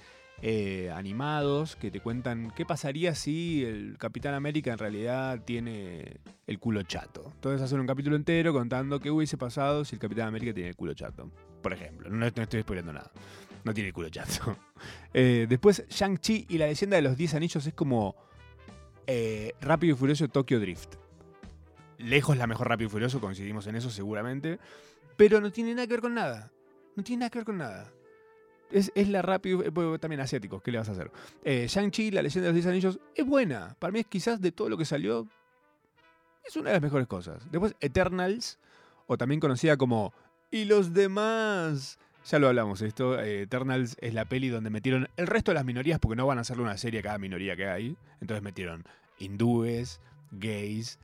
[0.43, 6.59] eh, animados, que te cuentan qué pasaría si el Capitán América en realidad tiene el
[6.59, 7.31] culo chato.
[7.33, 10.75] Entonces hacen un capítulo entero contando qué hubiese pasado si el Capitán América tiene el
[10.75, 11.31] culo chato.
[11.63, 13.11] Por ejemplo, no, estoy spoilando nada.
[13.63, 14.57] No tiene el culo chato.
[15.13, 18.15] Eh, después, Shang-Chi y la leyenda de los 10 anillos es como
[19.07, 20.93] eh, Rápido y Furioso Tokyo Drift.
[21.97, 24.59] Lejos la mejor Rápido y Furioso, coincidimos en eso seguramente.
[25.17, 26.51] Pero no tiene nada que ver con nada.
[26.95, 27.91] No tiene nada que ver con nada.
[28.71, 31.09] Es, la rápido, eh, también asiáticos, ¿qué le vas a hacer?
[31.43, 33.75] Eh, Shang-Chi, la leyenda de los 10 anillos, es buena.
[33.79, 35.27] Para mí es quizás de todo lo que salió,
[36.45, 37.49] es una de las mejores cosas.
[37.51, 38.59] Después, Eternals,
[39.05, 40.13] o también conocida como
[40.51, 41.97] Y los demás.
[42.25, 43.17] Ya lo hablamos, esto.
[43.19, 46.37] Eh, Eternals es la peli donde metieron el resto de las minorías, porque no van
[46.37, 47.97] a hacerle una serie a cada minoría que hay.
[48.19, 48.83] Entonces metieron
[49.17, 50.01] hindúes,
[50.31, 50.99] gays,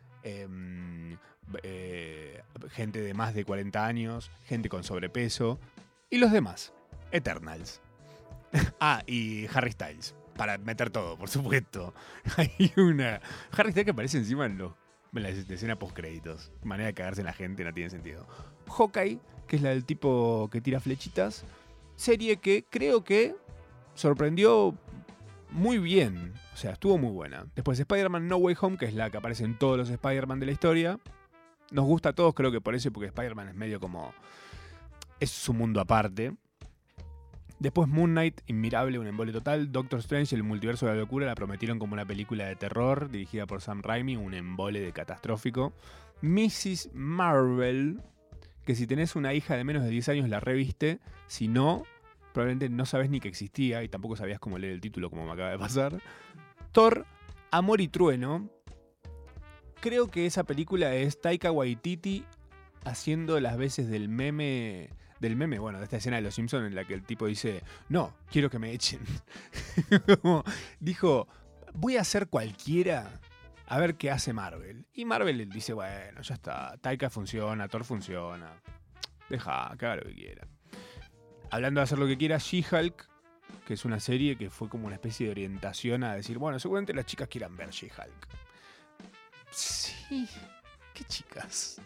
[1.63, 5.59] em, gente de más de 40 años, gente con sobrepeso
[6.09, 6.73] y los demás.
[7.11, 7.81] Eternals.
[8.79, 10.15] ah, y Harry Styles.
[10.35, 11.93] Para meter todo, por supuesto.
[12.37, 13.21] Hay una.
[13.51, 14.73] Harry Styles que aparece encima en, los,
[15.13, 16.51] en la escena post-créditos.
[16.63, 18.27] Manera de cagarse en la gente, no tiene sentido.
[18.67, 21.45] Hawkeye, que es la del tipo que tira flechitas.
[21.95, 23.35] Serie que creo que
[23.93, 24.75] sorprendió
[25.51, 26.33] muy bien.
[26.53, 27.45] O sea, estuvo muy buena.
[27.55, 30.45] Después Spider-Man No Way Home, que es la que aparece en todos los Spider-Man de
[30.47, 30.99] la historia.
[31.71, 34.13] Nos gusta a todos, creo que por eso, porque Spider-Man es medio como.
[35.19, 36.33] Es su mundo aparte.
[37.59, 39.71] Después Moon Knight, Inmirable, un embole total.
[39.71, 43.45] Doctor Strange, el multiverso de la locura, la prometieron como una película de terror dirigida
[43.45, 45.73] por Sam Raimi, un embole de catastrófico.
[46.21, 46.89] Mrs.
[46.93, 48.01] Marvel,
[48.65, 51.83] que si tenés una hija de menos de 10 años la reviste, si no,
[52.33, 55.31] probablemente no sabes ni que existía y tampoco sabías cómo leer el título como me
[55.31, 56.01] acaba de pasar.
[56.71, 57.05] Thor,
[57.51, 58.49] Amor y Trueno.
[59.83, 62.23] Creo que esa película es Taika Waititi
[62.85, 66.73] haciendo las veces del meme del meme, bueno, de esta escena de Los Simpsons en
[66.73, 69.01] la que el tipo dice, no, quiero que me echen.
[70.79, 71.27] dijo,
[71.73, 73.19] voy a hacer cualquiera
[73.67, 74.87] a ver qué hace Marvel.
[74.93, 78.53] Y Marvel dice, bueno, ya está, Taika funciona, Thor funciona,
[79.29, 80.47] deja, que haga lo que quiera.
[81.51, 83.05] Hablando de hacer lo que quiera, She-Hulk,
[83.67, 86.93] que es una serie que fue como una especie de orientación a decir, bueno, seguramente
[86.93, 88.52] las chicas quieran ver She-Hulk.
[89.53, 90.27] Sí,
[90.93, 91.79] ¿qué chicas?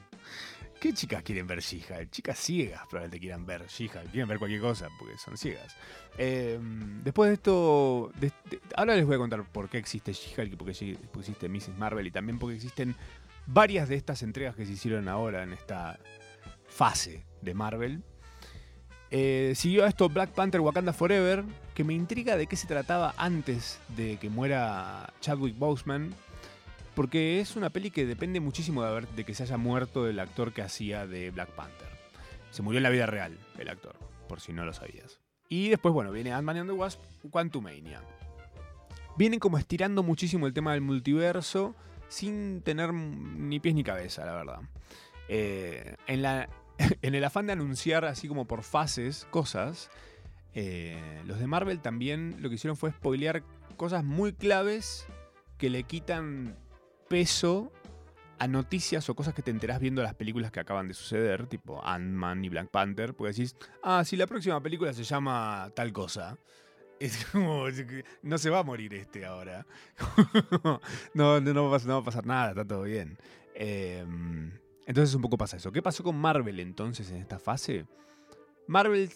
[0.80, 2.12] ¿Qué chicas quieren ver She-Hulk?
[2.12, 5.76] Chicas ciegas probablemente quieran ver She-Hulk, quieren ver cualquier cosa porque son ciegas.
[6.18, 8.12] Em, después de esto,
[8.76, 11.78] ahora les voy a contar por qué existe She-Hulk y por qué existe Mrs.
[11.78, 12.96] Marvel y también porque existen
[13.48, 16.00] varias de estas entregas que se hicieron ahora en esta
[16.68, 18.04] fase de Marvel.
[19.10, 23.16] Eh, siguió a esto Black Panther Wakanda Forever, que me intriga de qué se trataba
[23.18, 26.14] antes de que muera Chadwick Boseman
[26.98, 30.64] porque es una peli que depende muchísimo de, que se haya muerto el actor que
[30.64, 31.90] hacía de Black Panther.
[32.50, 33.96] Se murió en la vida real el actor,
[34.28, 35.20] por si no lo sabías.
[35.48, 38.02] Y después, bueno, viene Ant-Man and the Wasp, Quantumania.
[39.16, 41.76] Vienen como estirando muchísimo el tema del multiverso
[42.08, 44.62] sin tener ni pies ni cabeza, la verdad.
[45.30, 46.50] Eh, en, la,
[47.04, 49.92] en el afán de anunciar así como por fases cosas,
[50.56, 53.44] eh, los de Marvel también lo que hicieron fue spoilear
[53.76, 55.06] cosas muy claves
[55.60, 56.58] que le quitan
[57.08, 57.72] peso
[58.40, 61.84] a noticias o cosas que te enterás viendo las películas que acaban de suceder, tipo
[61.84, 66.38] Ant-Man y Black Panther, porque decís, ah, si la próxima película se llama tal cosa.
[67.00, 67.66] Es como,
[68.24, 69.68] no se va a morir este ahora.
[71.14, 73.20] no, no, va a pasar nada, está todo bien.
[73.54, 74.52] Em,
[74.88, 75.72] entonces un poco pasa eso.
[75.72, 77.86] ¿Qué pasó con Marvel entonces en esta fase?
[78.66, 79.12] Marvel,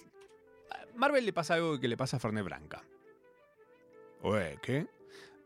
[0.96, 2.84] Marvel le pasa algo que le pasa a Ferne Branca.
[4.22, 4.86] Oye, ¿qué?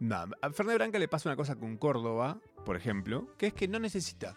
[0.06, 3.68] No, a Fernández Branca le pasa una cosa con Córdoba, por ejemplo, que es que
[3.68, 4.36] no necesita.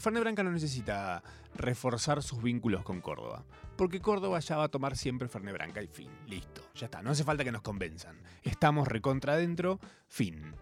[0.00, 1.22] Fernández Branca no necesita
[1.54, 3.44] reforzar sus vínculos con Córdoba.
[3.76, 6.10] Porque Córdoba ya va a tomar siempre Fernández Branca y fin.
[6.26, 7.02] Listo, ya está.
[7.02, 8.20] No hace falta que nos convenzan.
[8.42, 10.56] Estamos recontra adentro, fin.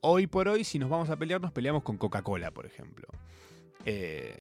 [0.00, 3.06] Hoy por hoy, si nos vamos a pelear, nos peleamos con Coca-Cola, por ejemplo.
[3.84, 4.38] Eh,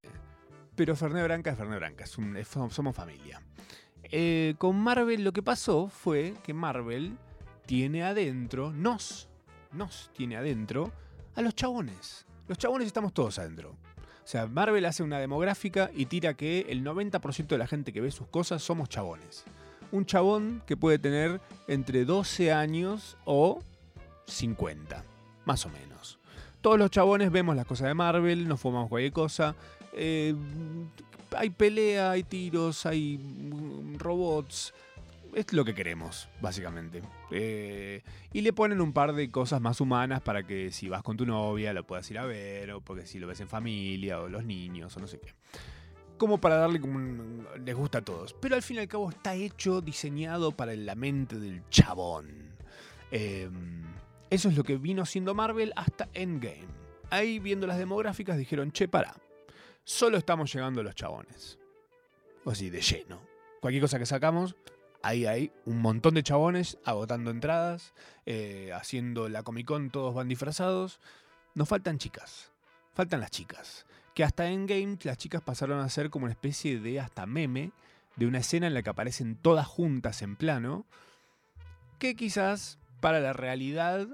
[0.73, 3.41] pero Fernández Branca es Fernández Branca, somos familia.
[4.03, 7.17] Eh, con Marvel lo que pasó fue que Marvel
[7.65, 9.27] tiene adentro, nos,
[9.71, 10.91] nos tiene adentro
[11.35, 12.25] a los chabones.
[12.47, 13.71] Los chabones estamos todos adentro.
[13.71, 18.01] O sea, Marvel hace una demográfica y tira que el 90% de la gente que
[18.01, 19.43] ve sus cosas somos chabones.
[19.91, 23.59] Un chabón que puede tener entre 12 años o
[24.27, 25.03] 50,
[25.45, 26.19] más o menos.
[26.61, 29.55] Todos los chabones vemos las cosas de Marvel, nos fumamos cualquier cosa.
[29.93, 30.33] eh,
[31.35, 34.73] hay pelea, hay tiros, hay mm, robots.
[35.33, 37.01] Es lo que queremos, básicamente.
[37.31, 41.17] Eh, y le ponen un par de cosas más humanas para que si vas con
[41.17, 44.29] tu novia lo puedas ir a ver, o porque si lo ves en familia, o
[44.29, 45.33] los niños, o no sé qué.
[46.17, 48.33] Como para darle como un, les gusta a todos.
[48.33, 52.53] Pero al fin y al cabo está hecho, diseñado para la mente del chabón.
[53.09, 53.49] Eh,
[54.29, 56.67] eso es lo que vino siendo Marvel hasta Endgame.
[57.09, 59.15] Ahí viendo las demográficas dijeron, che, para,
[59.83, 61.59] solo estamos llegando a los chabones.
[62.43, 63.21] O así, de lleno.
[63.61, 64.55] Cualquier cosa que sacamos,
[65.03, 67.93] ahí hay un montón de chabones agotando entradas,
[68.25, 70.99] eh, haciendo la Comic Con, todos van disfrazados.
[71.53, 72.51] Nos faltan chicas.
[72.93, 73.85] Faltan las chicas.
[74.15, 77.71] Que hasta en Game las chicas pasaron a ser como una especie de hasta meme
[78.15, 80.85] de una escena en la que aparecen todas juntas en plano.
[81.99, 84.07] Que quizás para la realidad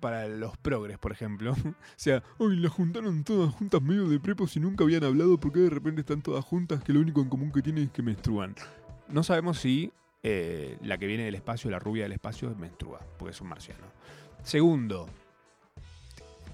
[0.00, 1.52] para los progres, por ejemplo.
[1.52, 5.60] o sea, hoy las juntaron todas juntas medio de prepos y nunca habían hablado porque
[5.60, 8.54] de repente están todas juntas que lo único en común que tienen es que menstruan.
[9.08, 9.92] No sabemos si
[10.22, 13.86] eh, la que viene del espacio, la rubia del espacio, menstrua, porque es un marciano.
[14.42, 15.08] Segundo,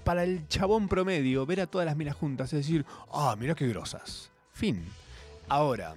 [0.03, 3.67] para el chabón promedio, ver a todas las minas juntas es decir, ah, mira qué
[3.67, 4.31] grosas.
[4.53, 4.85] Fin.
[5.49, 5.95] Ahora,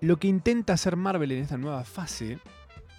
[0.00, 2.38] lo que intenta hacer Marvel en esta nueva fase,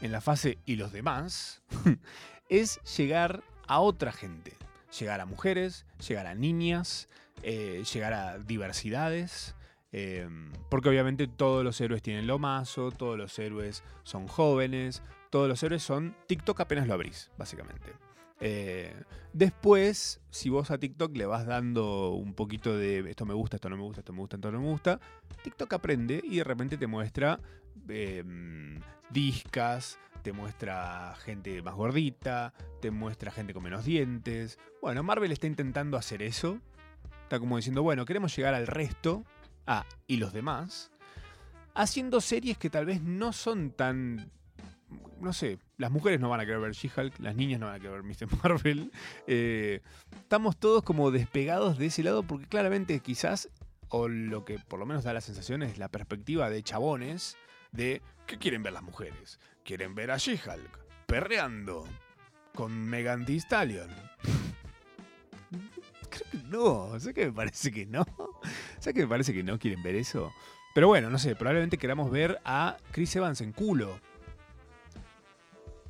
[0.01, 1.61] en la fase y los demás,
[2.49, 4.53] es llegar a otra gente.
[4.99, 7.09] Llegar a mujeres, llegar a niñas,
[7.43, 9.55] eh, llegar a diversidades.
[9.97, 10.27] Eh,
[10.69, 15.63] porque obviamente todos los héroes tienen lo mazo, todos los héroes son jóvenes, todos los
[15.63, 17.93] héroes son TikTok apenas lo abrís, básicamente.
[18.41, 18.93] Eh,
[19.31, 23.69] después, si vos a TikTok le vas dando un poquito de esto me gusta, esto
[23.69, 24.99] no me gusta, esto me gusta, esto no me gusta,
[25.43, 27.39] TikTok aprende y de repente te muestra
[29.09, 34.59] discas, te muestra gente más gordita, te muestra gente con menos dientes.
[34.81, 36.59] Bueno, Marvel está intentando hacer eso.
[37.23, 39.23] Está como diciendo, bueno, queremos llegar al resto,
[39.67, 40.91] ah, y los demás,
[41.73, 44.31] haciendo series que tal vez no son tan...
[45.19, 47.79] No sé, las mujeres no van a querer ver She-Hulk, las niñas no van a
[47.79, 48.27] querer ver Mr.
[48.43, 48.91] Marvel.
[49.27, 49.81] Eh,
[50.15, 53.49] estamos todos como despegados de ese lado porque claramente quizás,
[53.89, 57.37] o lo que por lo menos da la sensación es la perspectiva de chabones
[57.71, 59.39] de ¿qué quieren ver las mujeres?
[59.63, 61.85] Quieren ver a She-Hulk perreando
[62.53, 63.89] con Megan Stallion.
[66.15, 68.05] Creo que no, sé que me parece que no.
[68.79, 70.31] Sé que me parece que no quieren ver eso.
[70.73, 73.99] Pero bueno, no sé, probablemente queramos ver a Chris Evans en culo.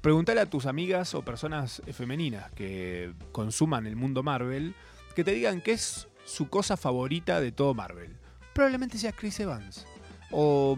[0.01, 4.75] Pregúntale a tus amigas o personas femeninas que consuman el mundo Marvel
[5.15, 8.15] que te digan qué es su cosa favorita de todo Marvel.
[8.53, 9.87] Probablemente sea Chris Evans
[10.31, 10.77] o,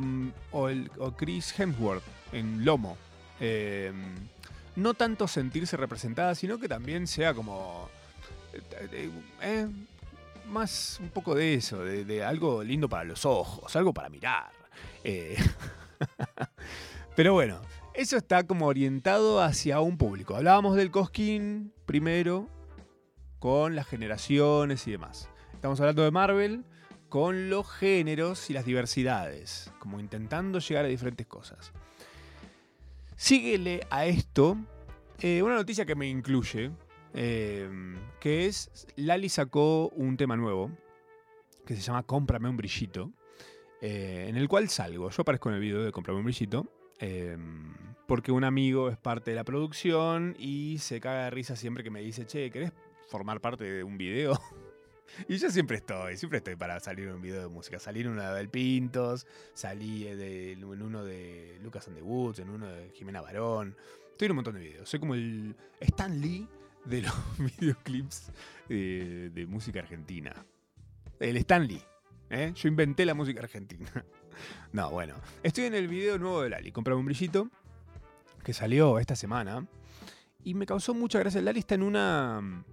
[0.69, 2.97] el, Chris Hemsworth en Lomo.
[3.39, 3.91] Eh,
[4.75, 7.89] no tanto sentirse representada, sino que también sea como...
[8.91, 9.09] Eh,
[9.41, 9.67] eh,
[10.47, 14.51] más un poco de eso, de, algo lindo para los ojos, algo para mirar.
[17.15, 17.59] pero bueno,
[17.93, 20.35] eso está como orientado hacia un público.
[20.35, 22.47] Hablábamos del Cosquín primero,
[23.39, 25.29] con las generaciones y demás.
[25.53, 26.63] Estamos hablando de Marvel
[27.09, 31.71] con los géneros y las diversidades, como intentando llegar a diferentes cosas.
[33.15, 34.57] Síguele a esto
[35.19, 36.71] eh, una noticia que me incluye,
[37.19, 37.67] eh,
[38.19, 40.71] que es, Lali sacó un tema nuevo,
[41.65, 43.11] que se llama Cómprame un brillito,
[43.81, 45.09] eh, en el cual salgo.
[45.09, 46.67] Yo aparezco en el video de Cómprame un brillito,
[48.07, 51.89] porque un amigo es parte de la producción y se caga de risa siempre que
[51.89, 52.71] me dice, che, ¿querés
[53.07, 54.39] formar parte de un video?
[55.27, 57.79] Y yo siempre estoy, siempre estoy para salir en un video de música.
[57.79, 62.49] Salí en uno de Abel Pintos, salí en uno de Lucas and the Woods, en
[62.49, 63.75] uno de Jimena Barón.
[64.11, 64.89] Estoy en un montón de videos.
[64.89, 66.47] Soy como el Stan Lee
[66.87, 68.31] de los videoclips
[68.69, 70.33] de, música argentina.
[71.19, 71.81] El Stan Lee.
[72.29, 72.53] ¿eh?
[72.55, 73.89] Yo inventé la música argentina.
[74.71, 75.15] No, bueno.
[75.41, 76.71] Estoy en el video nuevo de Lali.
[76.71, 77.49] Compré un brillito
[78.43, 79.65] que salió esta semana.
[80.43, 81.41] Y me causó mucha gracia.
[81.41, 82.63] Lali está en una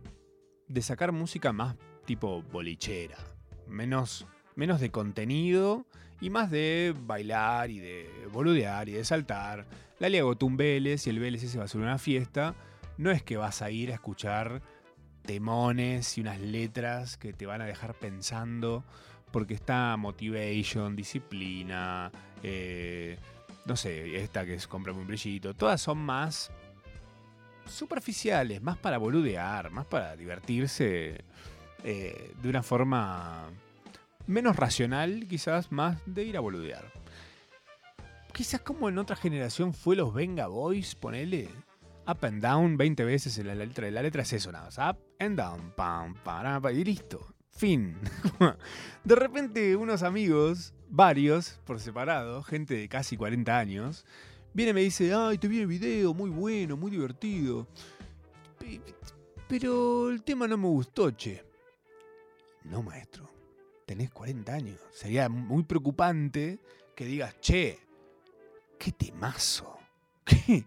[0.68, 3.16] de sacar música más tipo bolichera.
[3.66, 5.86] Menos, menos de contenido
[6.20, 9.66] y más de bailar y de boludear y de saltar.
[9.98, 12.54] Lali agotó un Vélez y el Vélez ese va a ser una fiesta.
[12.96, 14.62] No es que vas a ir a escuchar
[15.22, 18.84] temones y unas letras que te van a dejar pensando
[19.32, 23.18] porque está motivation, disciplina, eh,
[23.66, 26.52] no sé, esta que es comprarme un brillito, todas son más
[27.66, 31.24] superficiales, más para boludear, más para divertirse
[31.82, 33.48] eh, de una forma
[34.26, 36.92] menos racional, quizás más de ir a boludear.
[38.32, 41.48] Quizás como en otra generación fue los Venga Boys, ponele
[42.06, 43.90] up and down 20 veces en la letra.
[43.90, 44.50] La letra es eso.
[44.50, 47.34] Up and down, pam, pam, y listo.
[47.50, 47.96] Fin.
[49.04, 54.04] De repente unos amigos, varios por separado, gente de casi 40 años,
[54.52, 57.68] viene y me dice, ay, te vi el video, muy bueno, muy divertido.
[59.46, 61.44] Pero el tema no me gustó, che.
[62.64, 63.30] No, maestro,
[63.86, 64.80] tenés 40 años.
[64.90, 66.58] Sería muy preocupante
[66.96, 67.78] que digas, che,
[68.78, 69.78] qué temazo.
[70.24, 70.64] ¿Qué?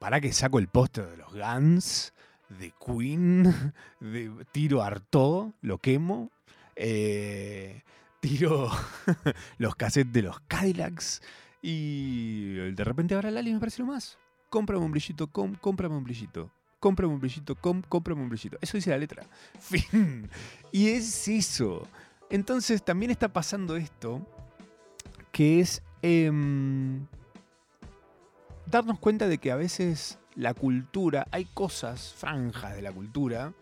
[0.00, 2.12] ¿Para que saco el póster de los Guns?
[2.58, 3.44] de Queen,
[4.00, 6.30] de tiro Artaud, lo quemo,
[6.74, 7.82] eh,
[8.20, 8.68] tiro
[9.58, 11.22] los cassettes de los Cadillacs
[11.62, 14.18] y de repente ahora Lali me parece lo más.
[14.48, 16.50] Cómprame un brillito, com, cómprame un brillito.
[16.80, 18.56] Cómprame un brillito, com, cómprame un brillito.
[18.60, 19.24] Eso dice la letra.
[19.60, 20.28] Fin.
[20.72, 21.86] Y es eso.
[22.30, 24.26] Entonces también está pasando esto,
[25.30, 27.06] que es em,
[28.70, 33.52] darnos cuenta de que a veces la cultura, hay cosas, franjas de la cultura,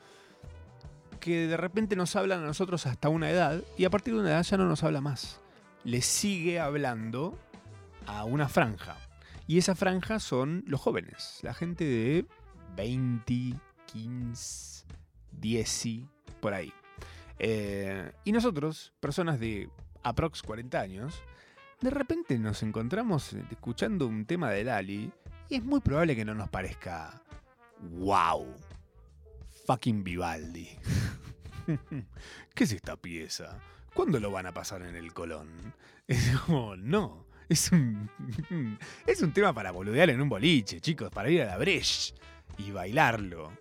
[1.21, 4.31] que de repente nos hablan a nosotros hasta una edad y a partir de una
[4.31, 5.41] edad ya no nos habla más.
[5.85, 7.39] Le sigue hablando
[8.07, 8.97] a una franja.
[9.47, 12.27] Y esa franja son los jóvenes, la gente de
[12.77, 13.55] 20,
[13.87, 14.85] 15,
[15.33, 15.87] 10,
[16.41, 16.73] por ahí.
[17.39, 19.71] Eh, y nosotros, personas de
[20.03, 21.23] aprox 40 años,
[21.81, 25.13] de repente nos encontramos escuchando un tema de Lali
[25.49, 27.23] y es muy probable que no nos parezca
[27.81, 28.47] wow,
[29.67, 30.69] fucking Vivaldi.
[32.55, 33.59] ¿Qué es esta pieza?
[33.95, 35.49] ¿Cuándo lo van a pasar en el Colón?
[36.09, 38.09] Es como, no, es un,
[39.07, 42.15] es un tema para boludear en un boliche, chicos, para ir a la breche
[42.57, 43.53] y bailarlo.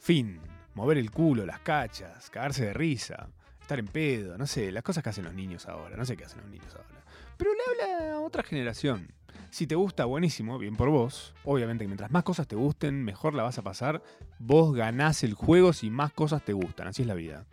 [0.00, 0.40] Fin,
[0.74, 3.28] mover el culo, las cachas, cagarse de risa,
[3.60, 6.24] estar en pedo, no sé, las cosas que hacen los niños ahora, no sé qué
[6.24, 6.93] hacen los niños ahora.
[7.36, 9.12] Pero le habla a otra generación.
[9.50, 11.34] Si te gusta, buenísimo, bien por vos.
[11.44, 14.02] Obviamente que mientras más cosas te gusten, mejor la vas a pasar.
[14.38, 17.46] Vos ganás el juego si más cosas te gustan, así es la vida.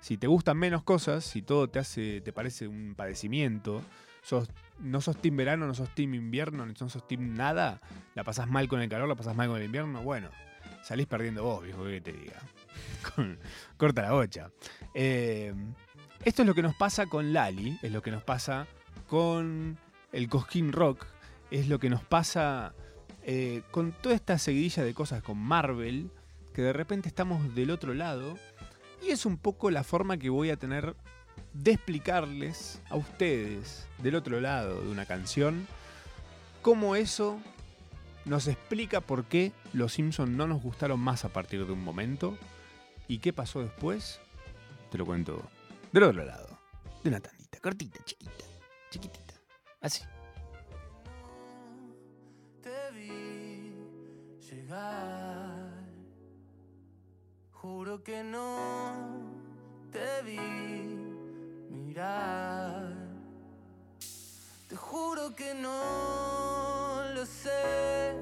[0.00, 3.82] Si te gustan menos cosas, si todo te hace, te parece un padecimiento,
[4.80, 7.80] no sos team verano, no sos team invierno, no sos team nada,
[8.14, 10.30] la pasás mal con el calor, la pasás mal con el invierno, bueno,
[10.82, 12.40] salís perdiendo vos, viejo, que te diga.
[13.76, 14.50] Corta la bocha.
[14.94, 15.54] Eh,
[16.24, 18.66] esto es lo que nos pasa con Lali, es lo que nos pasa
[19.12, 19.76] con
[20.10, 21.04] el Cosquín Rock,
[21.50, 22.72] es lo que nos pasa
[23.24, 26.10] eh, con toda esta seguidilla de cosas con Marvel,
[26.54, 28.38] que de repente estamos del otro lado,
[29.02, 30.96] y es un poco la forma que voy a tener
[31.52, 35.66] de explicarles a ustedes del otro lado de una canción
[36.62, 37.38] cómo eso
[38.24, 42.38] nos explica por qué los Simpsons no nos gustaron más a partir de un momento
[43.08, 44.20] y qué pasó después,
[44.90, 45.42] te lo cuento
[45.92, 46.48] del otro lado,
[47.02, 48.51] de una tandita, cortita, chiquita,
[48.92, 49.34] chiquitita,
[49.80, 50.02] así.
[57.62, 58.56] Juro que no
[59.92, 60.40] te vi
[61.70, 62.92] mirar.
[64.68, 68.14] Te juro que no lo sé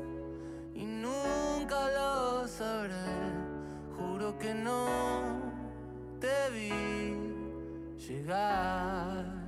[0.75, 2.95] y nunca lo sabré.
[3.97, 4.87] Juro que no
[6.21, 9.40] te vi llegar.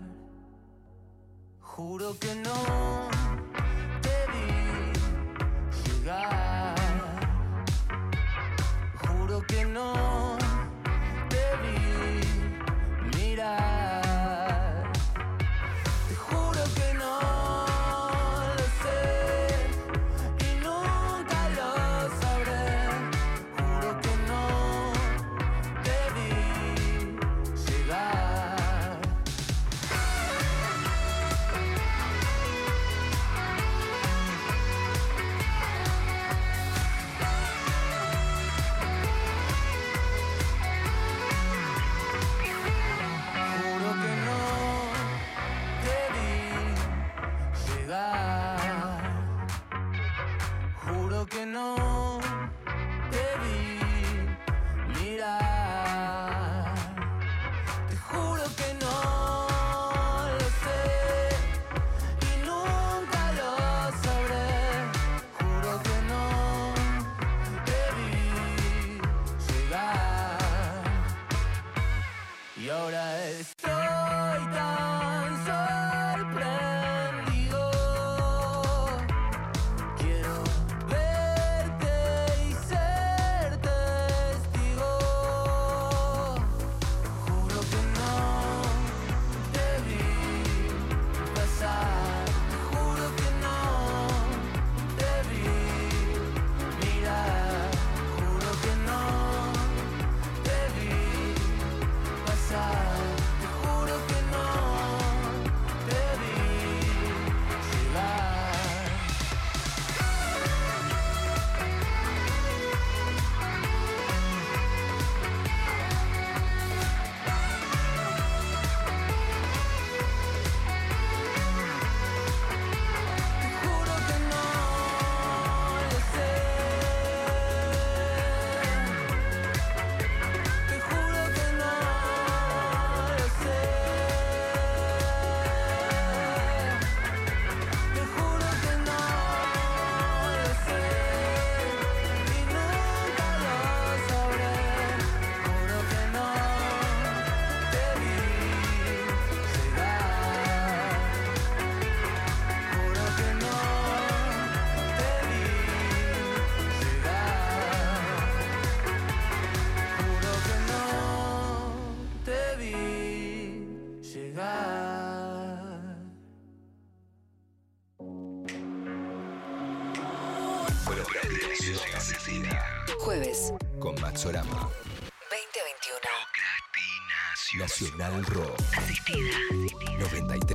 [1.75, 3.22] Juro que no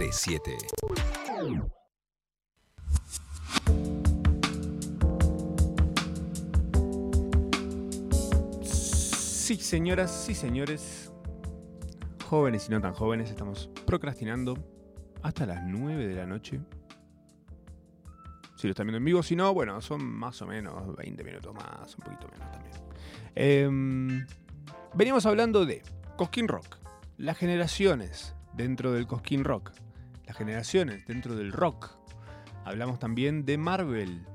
[0.07, 0.57] 937.
[8.63, 11.11] Sí, señoras, sí, señores.
[12.25, 14.57] Jóvenes y no tan jóvenes, estamos procrastinando
[15.23, 16.59] hasta las 9 de la noche.
[18.55, 21.53] Si lo están viendo en vivo, si no, bueno, son más o menos 20 minutos
[21.53, 22.75] más, un poquito menos también.
[23.35, 24.25] Em,
[24.93, 25.83] venimos hablando de
[26.17, 26.77] Cosquín Rock,
[27.17, 29.71] las generaciones dentro del Cosquín Rock,
[30.27, 31.97] las generaciones dentro del rock.
[32.65, 34.25] Hablamos también de Marvel.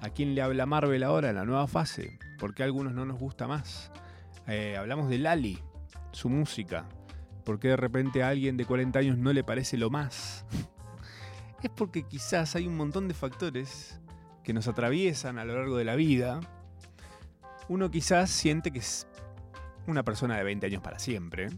[0.00, 2.18] ¿A quién le habla Marvel ahora en la nueva fase?
[2.38, 3.92] ¿Por qué a algunos no nos gusta más?
[4.48, 5.58] Eh, hablamos de Lali,
[6.10, 6.88] su música.
[7.44, 10.44] ¿Por qué de repente a alguien de 40 años no le parece lo más?
[11.62, 14.00] es porque quizás hay un montón de factores
[14.42, 16.40] que nos atraviesan a lo largo de la vida.
[17.68, 19.06] Uno quizás siente que es
[19.86, 21.50] una persona de 20 años para siempre,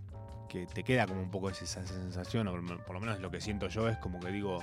[0.54, 2.52] que te queda como un poco esa sensación, o
[2.84, 4.60] por lo menos lo que siento yo es como que digo,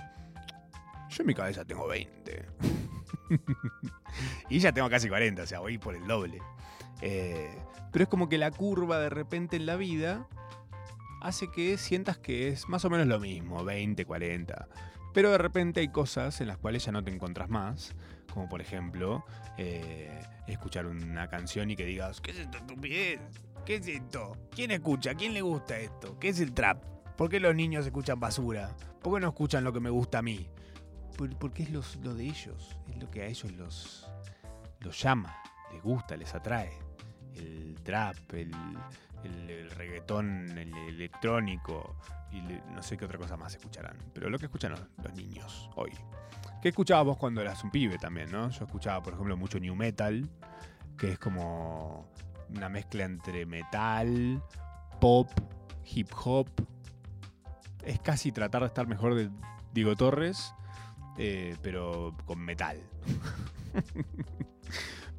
[1.10, 2.46] yo en mi cabeza tengo 20.
[4.50, 6.40] y ya tengo casi 40, o sea, voy por el doble.
[7.02, 7.54] Eh,
[7.92, 10.30] pero es como que la curva de repente en la vida
[11.22, 14.70] hace que sientas que es más o menos lo mismo, 20, 40.
[15.14, 17.96] Pero de repente hay cosas en las cuales ya no te encuentras más,
[18.34, 19.26] como por ejemplo
[19.58, 23.20] eh, escuchar una canción y que digas, ¿qué es esto, estupidez?
[23.66, 24.36] ¿Qué es esto?
[24.50, 25.14] ¿Quién escucha?
[25.14, 26.18] ¿Quién le gusta esto?
[26.20, 26.84] ¿Qué es el trap?
[27.16, 28.76] ¿Por qué los niños escuchan basura?
[29.02, 30.50] ¿Por qué no escuchan lo que me gusta a mí?
[31.40, 34.10] Porque es lo de ellos, es lo que a ellos los,
[34.80, 35.36] los llama,
[35.72, 36.72] les gusta, les atrae.
[37.36, 38.52] El trap, el,
[39.24, 41.96] el, reggaetón, el electrónico
[42.32, 43.98] y no sé qué otra cosa más escucharán.
[44.14, 45.92] Pero lo que escuchan los, niños hoy.
[46.62, 48.50] ¿Qué escuchabas vos cuando eras un pibe también, no?
[48.50, 50.28] Yo escuchaba, por ejemplo, mucho new metal,
[50.98, 52.12] que es como
[52.56, 54.42] una mezcla entre metal,
[55.00, 55.30] pop,
[55.86, 56.48] hip hop.
[57.84, 59.30] Es casi tratar de estar mejor de
[59.74, 60.54] Diego Torres,
[61.18, 62.78] eh, pero con metal.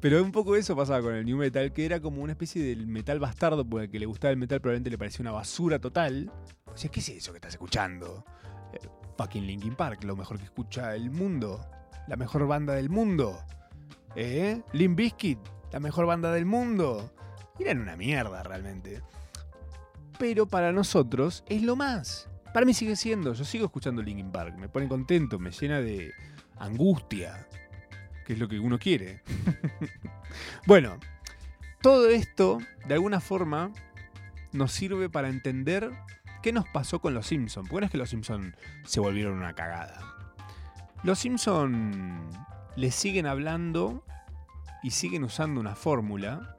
[0.03, 2.87] Pero un poco eso pasaba con el New Metal, que era como una especie del
[2.87, 6.29] metal bastardo, porque que le gustaba el metal probablemente le parecía una basura total.
[6.65, 8.25] O sea, ¿qué es eso que estás escuchando?
[8.73, 8.85] Eh,
[9.17, 11.65] fucking Linkin Park, lo mejor que escucha el mundo.
[12.09, 13.39] La mejor banda del mundo.
[14.17, 14.61] ¿Eh?
[14.73, 15.39] Limp Bizkit,
[15.71, 17.13] la mejor banda del mundo.
[17.59, 19.01] Eran una mierda realmente.
[20.19, 22.29] Pero para nosotros es lo más.
[22.53, 23.33] Para mí sigue siendo.
[23.33, 24.55] Yo sigo escuchando Linkin Park.
[24.57, 26.11] Me pone contento, me llena de
[26.57, 27.47] angustia
[28.25, 29.21] que es lo que uno quiere.
[30.65, 30.97] bueno,
[31.81, 33.71] todo esto, de alguna forma,
[34.51, 35.91] nos sirve para entender
[36.41, 37.69] qué nos pasó con los Simpsons.
[37.69, 39.99] Porque no es que los Simpsons se volvieron una cagada.
[41.03, 42.37] Los Simpsons
[42.75, 44.05] le siguen hablando
[44.81, 46.57] y siguen usando una fórmula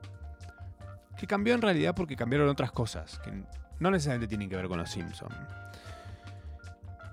[1.24, 3.30] que cambió en realidad porque cambiaron otras cosas, que
[3.80, 5.34] no necesariamente tienen que ver con los Simpsons.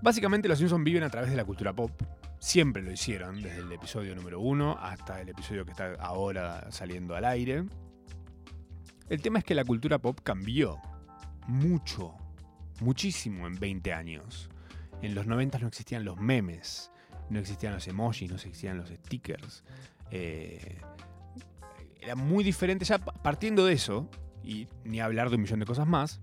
[0.01, 1.91] Básicamente los Simpsons viven a través de la cultura pop,
[2.39, 7.15] Siempre lo hicieron, desde el episodio número uno hasta el episodio que está ahora saliendo
[7.15, 7.65] al aire.
[9.09, 10.79] El tema es que la cultura pop cambió
[11.45, 12.15] mucho,
[12.79, 14.49] muchísimo en 20 años.
[15.03, 16.91] En los 90 no existían los memes,
[17.29, 19.63] no existían los emojis, no existían los stickers.
[20.09, 20.81] Eh,
[22.01, 24.09] era muy diferente ya partiendo de eso,
[24.43, 26.19] y ni hablar de un millón de cosas más.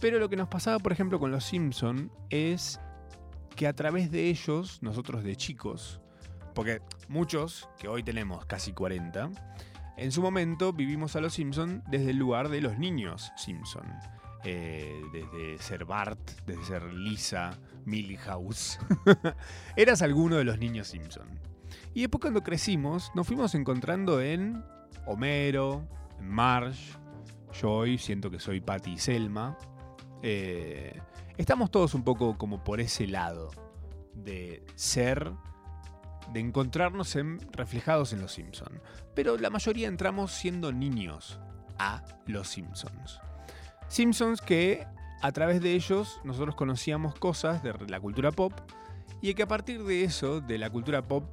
[0.00, 2.78] Pero lo que nos pasaba, por ejemplo, con los Simpson es
[3.54, 6.00] que a través de ellos, nosotros de chicos,
[6.54, 9.30] porque muchos, que hoy tenemos casi 40,
[9.96, 13.86] en su momento vivimos a los Simpson desde el lugar de los niños Simpson.
[14.44, 18.78] Eh, desde ser Bart, desde ser Lisa, Milhouse.
[19.76, 21.26] Eras alguno de los niños Simpson.
[21.94, 24.62] Y después cuando crecimos, nos fuimos encontrando en
[25.06, 25.86] Homero,
[26.20, 26.98] Marge.
[27.60, 29.56] Yo hoy siento que soy Patty y Selma.
[30.22, 31.00] Eh,
[31.36, 33.50] Estamos todos un poco como por ese lado
[34.14, 35.32] de ser,
[36.32, 38.80] de encontrarnos en, reflejados en los Simpsons.
[39.14, 41.38] Pero la mayoría entramos siendo niños
[41.78, 43.20] a los Simpsons.
[43.88, 44.86] Simpsons que
[45.20, 48.52] a través de ellos nosotros conocíamos cosas de la cultura pop
[49.20, 51.24] y que a partir de eso, de la cultura pop,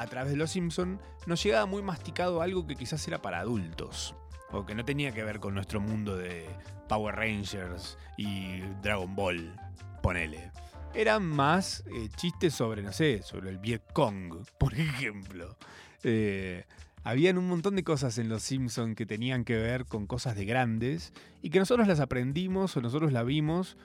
[0.00, 4.14] a través de los Simpsons, nos llegaba muy masticado algo que quizás era para adultos
[4.50, 6.46] o que no tenía que ver con nuestro mundo de
[6.88, 9.54] Power Rangers y Dragon Ball,
[10.02, 10.50] ponele.
[10.94, 15.56] Eran más eh, chistes sobre, no sé, sobre el Vietcong, por ejemplo.
[16.02, 16.64] Eh,
[17.04, 20.44] habían un montón de cosas en Los Simpsons que tenían que ver con cosas de
[20.44, 23.76] grandes y que nosotros las aprendimos o nosotros las vimos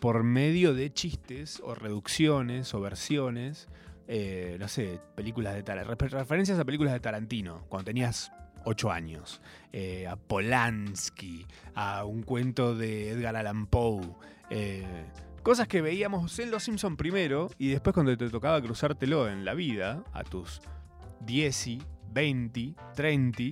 [0.00, 3.68] por medio de chistes o reducciones o versiones
[4.08, 8.32] eh, no sé, películas de Tarantino, referencias a películas de Tarantino, cuando tenías
[8.64, 9.42] 8 años,
[9.72, 14.00] eh, a Polanski, a un cuento de Edgar Allan Poe,
[14.48, 14.86] eh,
[15.42, 19.52] cosas que veíamos en Los Simpson primero y después cuando te tocaba cruzártelo en la
[19.52, 20.62] vida, a tus
[21.26, 21.78] 10,
[22.10, 23.42] 20, 30,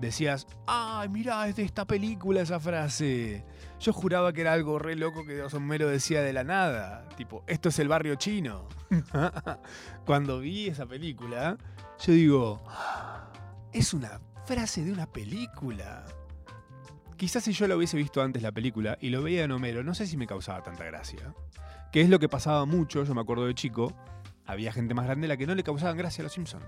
[0.00, 3.44] decías, ay, mirá, es de esta película esa frase.
[3.80, 7.08] Yo juraba que era algo re loco que Homero decía de la nada.
[7.16, 8.68] Tipo, esto es el barrio chino.
[10.06, 11.56] Cuando vi esa película,
[11.98, 13.30] yo digo, "Ah,
[13.72, 16.04] es una frase de una película.
[17.16, 19.94] Quizás si yo lo hubiese visto antes la película y lo veía en Homero, no
[19.94, 21.34] sé si me causaba tanta gracia.
[21.90, 23.92] Que es lo que pasaba mucho, yo me acuerdo de chico,
[24.44, 26.64] había gente más grande a la que no le causaban gracia a los Simpsons.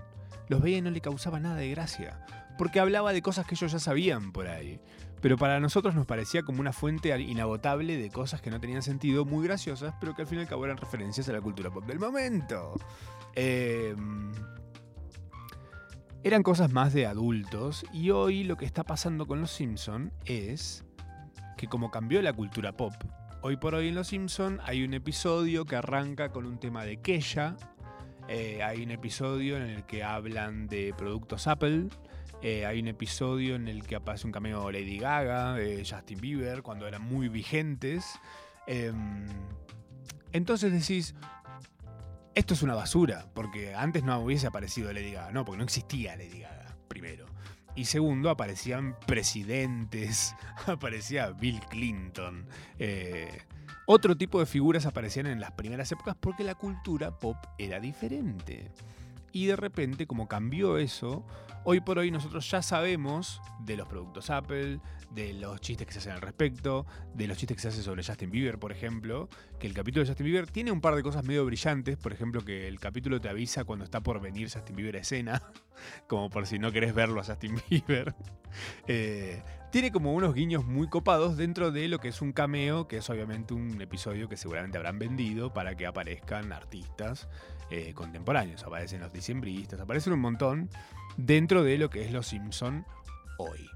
[0.47, 2.25] Los veía y no le causaba nada de gracia.
[2.59, 4.81] Porque hablaba de cosas que ellos ya sabían por ahí.
[5.21, 9.23] Pero para nosotros nos parecía como una fuente inagotable de cosas que no tenían sentido,
[9.23, 11.85] muy graciosas, pero que al fin y al cabo eran referencias a la cultura pop
[11.85, 12.73] del momento.
[13.33, 13.95] Eh,
[16.21, 20.83] eran cosas más de adultos y hoy lo que está pasando con Los Simpson es
[21.55, 22.93] que como cambió la cultura pop,
[23.41, 26.97] hoy por hoy en Los Simpson hay un episodio que arranca con un tema de
[26.97, 27.55] Kesha,
[28.27, 31.87] eh, hay un episodio en el que hablan de productos Apple,
[32.41, 36.61] eh, hay un episodio en el que aparece un cameo Lady Gaga, eh, Justin Bieber,
[36.61, 38.19] cuando eran muy vigentes.
[38.67, 39.25] Em,
[40.31, 41.15] entonces decís,
[42.35, 46.15] esto es una basura, porque antes no hubiese aparecido Lady Gaga, no, porque no existía
[46.15, 47.25] Lady Gaga, primero.
[47.75, 50.35] Y segundo, aparecían presidentes,
[50.67, 52.45] aparecía Bill Clinton.
[52.77, 53.41] eh,
[53.91, 58.69] otro tipo de figuras aparecían en las primeras épocas porque la cultura pop era diferente.
[59.31, 61.25] Y de repente, como cambió eso,
[61.63, 64.79] hoy por hoy nosotros ya sabemos de los productos Apple,
[65.11, 68.03] de los chistes que se hacen al respecto, de los chistes que se hacen sobre
[68.03, 71.23] Justin Bieber, por ejemplo, que el capítulo de Justin Bieber tiene un par de cosas
[71.23, 74.95] medio brillantes, por ejemplo, que el capítulo te avisa cuando está por venir Justin Bieber
[74.97, 75.41] a escena,
[76.07, 78.15] como por si no querés verlo a Justin Bieber.
[78.87, 82.97] Eh, tiene como unos guiños muy copados dentro de lo que es un cameo, que
[82.97, 87.27] es obviamente un episodio que seguramente habrán vendido para que aparezcan artistas
[87.69, 88.63] eh, contemporáneos.
[88.63, 90.69] Aparecen los diciembristas, aparecen un montón
[91.17, 92.85] dentro de lo que es Los Simpson
[93.37, 93.69] hoy.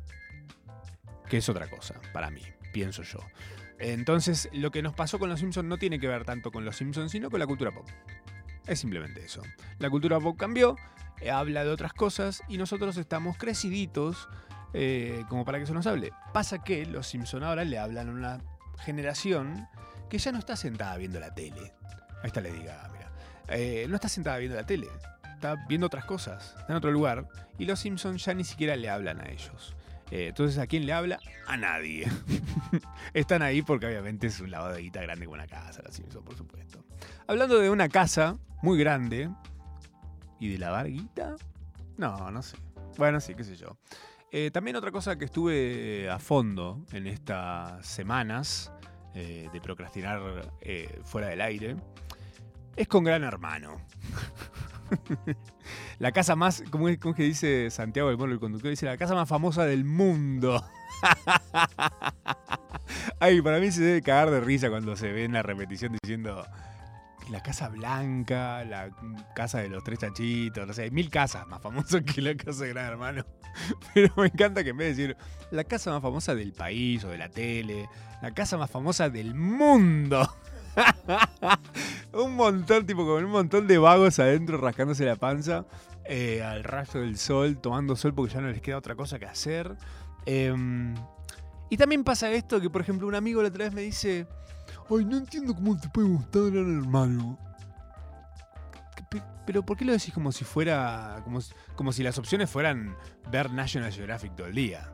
[1.29, 2.41] Que es otra cosa, para mí,
[2.71, 3.19] pienso yo.
[3.79, 6.77] Entonces, lo que nos pasó con Los Simpsons no tiene que ver tanto con Los
[6.77, 7.87] Simpsons, sino con la cultura pop.
[8.65, 9.41] Es simplemente eso.
[9.79, 10.77] La cultura pop cambió,
[11.19, 14.29] eh, habla de otras cosas y nosotros estamos creciditos
[14.73, 16.11] eh, como para que eso nos hable.
[16.33, 18.41] Pasa que Los Simpson ahora le hablan a una
[18.79, 19.67] generación
[20.09, 21.73] que ya no está sentada viendo la tele.
[22.21, 23.02] Ahí está Lady Gaga, mira.
[23.49, 24.87] Eh, no está sentada viendo la tele,
[25.33, 27.27] está viendo otras cosas, está en otro lugar.
[27.57, 29.75] Y Los Simpsons ya ni siquiera le hablan a ellos.
[30.11, 31.19] Eh, entonces, ¿a quién le habla?
[31.47, 32.07] A nadie.
[33.13, 36.83] Están ahí porque obviamente es un lavado grande como una casa, Los Simpsons, por supuesto.
[37.27, 39.29] Hablando de una casa muy grande
[40.39, 41.35] y de lavar guita,
[41.97, 42.57] no, no sé.
[42.97, 43.77] Bueno, sí, qué sé yo.
[44.31, 48.71] Eh, también otra cosa que estuve a fondo en estas semanas
[49.13, 50.51] de procrastinar
[51.03, 51.75] fuera del aire
[52.75, 53.77] es con Gran Hermano.
[55.99, 58.69] la casa más, ¿cómo es, cómo que dice Santiago del Moro, el conductor?
[58.69, 60.63] Dice la casa más famosa del mundo.
[63.19, 66.45] Ay, para mí se debe cagar de risa cuando se ve en la repetición diciendo
[67.29, 68.89] la Casa Blanca, la
[69.35, 72.63] casa de los tres chanchitos, no sé, hay mil casas más famosas que la casa
[72.63, 73.25] de Gran Hermano.
[73.93, 75.17] Pero me encanta que en vez de decir
[75.51, 77.87] la casa más famosa del país o de la tele,
[78.21, 80.29] la casa más famosa del mundo.
[82.13, 85.65] Un montón, tipo, con un montón de vagos adentro rascándose la panza
[86.05, 89.25] eh, al rayo del sol, tomando sol porque ya no les queda otra cosa que
[89.25, 89.75] hacer.
[90.25, 90.93] Em,
[91.69, 94.27] y también pasa esto que, por ejemplo, un amigo la otra vez me dice,
[94.89, 97.37] ay, no entiendo cómo te puede gustar Gran Hermano.
[99.09, 101.39] Pe- Pero ¿por qué lo decís como si fuera, como,
[101.75, 102.95] como si las opciones fueran
[103.31, 104.91] ver National Geographic todo el día?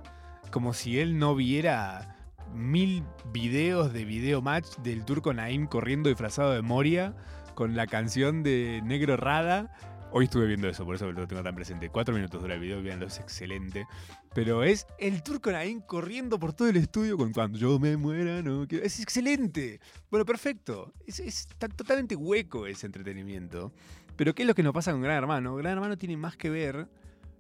[0.51, 2.15] Como si él no viera
[2.53, 7.15] mil videos de video match del turco Naim corriendo disfrazado de Moria
[7.55, 9.71] con la canción de Negro Rada.
[10.11, 11.89] Hoy estuve viendo eso, por eso lo tengo tan presente.
[11.89, 13.85] Cuatro minutos dura el video, véanlo, es excelente.
[14.33, 18.41] Pero es el turco Naim corriendo por todo el estudio con cuando yo me muera,
[18.41, 19.79] no Es excelente.
[20.09, 20.93] Bueno, perfecto.
[21.05, 23.71] Es, es totalmente hueco ese entretenimiento.
[24.15, 25.55] Pero ¿qué es lo que nos pasa con Gran Hermano?
[25.55, 26.87] Gran Hermano tiene más que ver,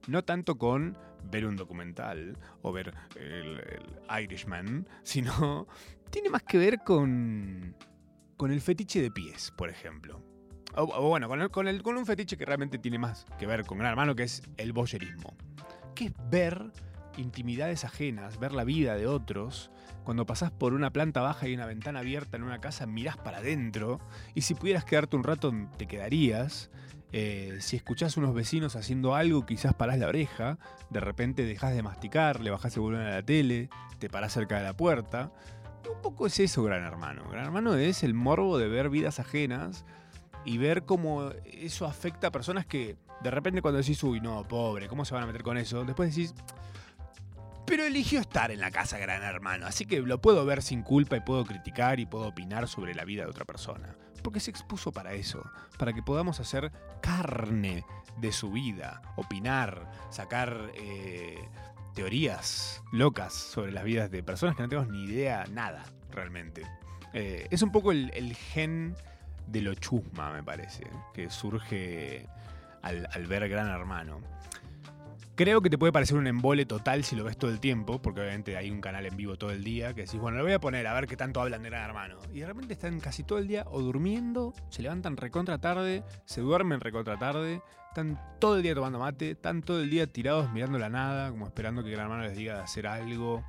[0.07, 3.61] no tanto con ver un documental o ver el,
[4.23, 5.67] Irishman, sino
[6.09, 7.75] tiene más que ver con,
[8.37, 10.21] con el fetiche de pies, por ejemplo.
[10.75, 13.45] O, o bueno, con, el- con, el- con un fetiche que realmente tiene más que
[13.47, 15.35] ver con Gran Hermano, que es el boyerismo.
[15.95, 16.71] Que es ver
[17.17, 19.71] intimidades ajenas, ver la vida de otros.
[20.03, 23.39] Cuando pasás por una planta baja y una ventana abierta en una casa, mirás para
[23.39, 23.99] adentro.
[24.33, 26.71] Y si pudieras quedarte un rato, te quedarías.
[27.11, 30.57] Eh, si escuchás unos vecinos haciendo algo, quizás parás la oreja.
[30.89, 33.69] De repente dejás de masticar, le bajás el volumen a la tele,
[33.99, 35.31] te parás cerca de la puerta.
[35.91, 37.23] Un poco es eso, Gran Hermano.
[37.29, 39.85] Gran Hermano es el morbo de ver vidas ajenas
[40.45, 44.87] y ver cómo eso afecta a personas que de repente cuando decís, uy, no, pobre,
[44.87, 45.83] ¿cómo se van a meter con eso?
[45.83, 46.33] Después decís,
[47.69, 51.17] pero eligió estar en la casa Gran Hermano, así que lo puedo ver sin culpa
[51.17, 53.95] y puedo criticar y puedo opinar sobre la vida de otra persona.
[54.23, 55.47] Porque se expuso para eso,
[55.77, 57.85] para que podamos hacer carne
[58.17, 61.47] de su vida, opinar, sacar eh,
[61.93, 66.63] teorías locas sobre las vidas de personas que no tenemos ni idea, nada, realmente.
[67.13, 68.95] Eh, es un poco el, gen
[69.45, 72.27] de lo chusma, me parece, que surge
[72.81, 74.21] al ver Gran Hermano.
[75.39, 78.19] Creo que te puede parecer un embole total si lo ves todo el tiempo, porque
[78.19, 80.59] obviamente hay un canal en vivo todo el día que decís, bueno, lo voy a
[80.59, 82.17] poner a ver qué tanto hablan de Gran Hermano.
[82.33, 86.41] Y de repente están casi todo el día o durmiendo, se levantan recontra tarde, se
[86.41, 90.77] duermen recontra tarde, están todo el día tomando mate, están todo el día tirados mirando
[90.77, 93.45] la nada, como esperando que Gran Hermano les diga de hacer algo,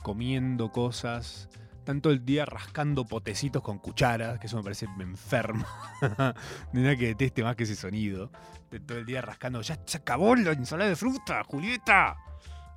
[0.00, 1.50] comiendo cosas.
[1.78, 5.66] Están todo el día rascando potecitos con cucharas, que eso me parece enfermo.
[6.72, 8.30] de nada que deteste más que ese sonido.
[8.80, 9.60] Todo el día rascando.
[9.62, 12.16] Ya se acabó la ensalada de fruta, Julieta.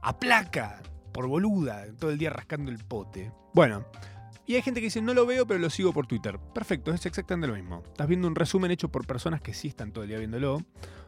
[0.02, 0.82] A placa.
[1.14, 1.86] Por boluda.
[2.00, 3.32] Todo el día rascando el pote.
[3.54, 3.86] Bueno.
[4.48, 6.40] Y hay gente que dice, no lo veo, pero lo sigo por Twitter.
[6.40, 7.84] Perfecto, es exactamente lo mismo.
[7.86, 10.64] Estás viendo un resumen hecho por personas que sí están todo el día viéndolo,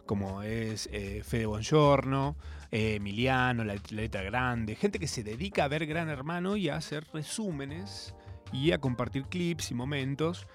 [0.05, 2.35] como es eh, Fede Bongiorno,
[2.69, 6.67] eh, Emiliano, la, la letra grande, gente que se dedica a ver Gran Hermano y
[6.67, 8.13] a hacer resúmenes
[8.51, 10.45] y a compartir clips y momentos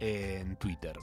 [0.00, 0.98] en Twitter.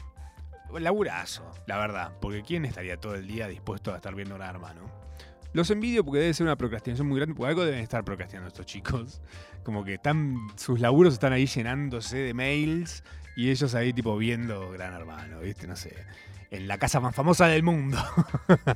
[0.80, 4.90] Laburazo, la verdad, porque ¿quién estaría todo el día dispuesto a estar viendo Gran Hermano?
[5.54, 8.66] Los envidio porque debe ser una procrastinación muy grande, porque algo deben estar procrastinando estos
[8.66, 9.22] chicos.
[9.64, 13.04] Como que están, sus laburos están ahí llenándose de mails
[13.36, 15.68] y ellos ahí tipo viendo Gran Hermano, ¿viste?
[15.68, 15.94] No sé.
[16.52, 17.98] En la casa más famosa del mundo.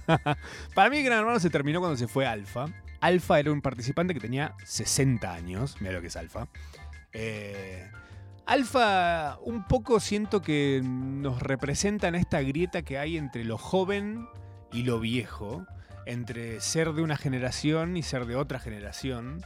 [0.75, 2.67] Para mí Gran Hermano se terminó cuando se fue Alfa.
[3.01, 5.77] Alfa era un participante que tenía 60 años.
[5.79, 6.47] Mira lo que es Alfa.
[7.11, 7.89] Eh,
[8.45, 14.27] Alfa un poco siento que nos representa en esta grieta que hay entre lo joven
[14.71, 15.65] y lo viejo
[16.05, 19.41] entre ser de una generación y ser de otra generación.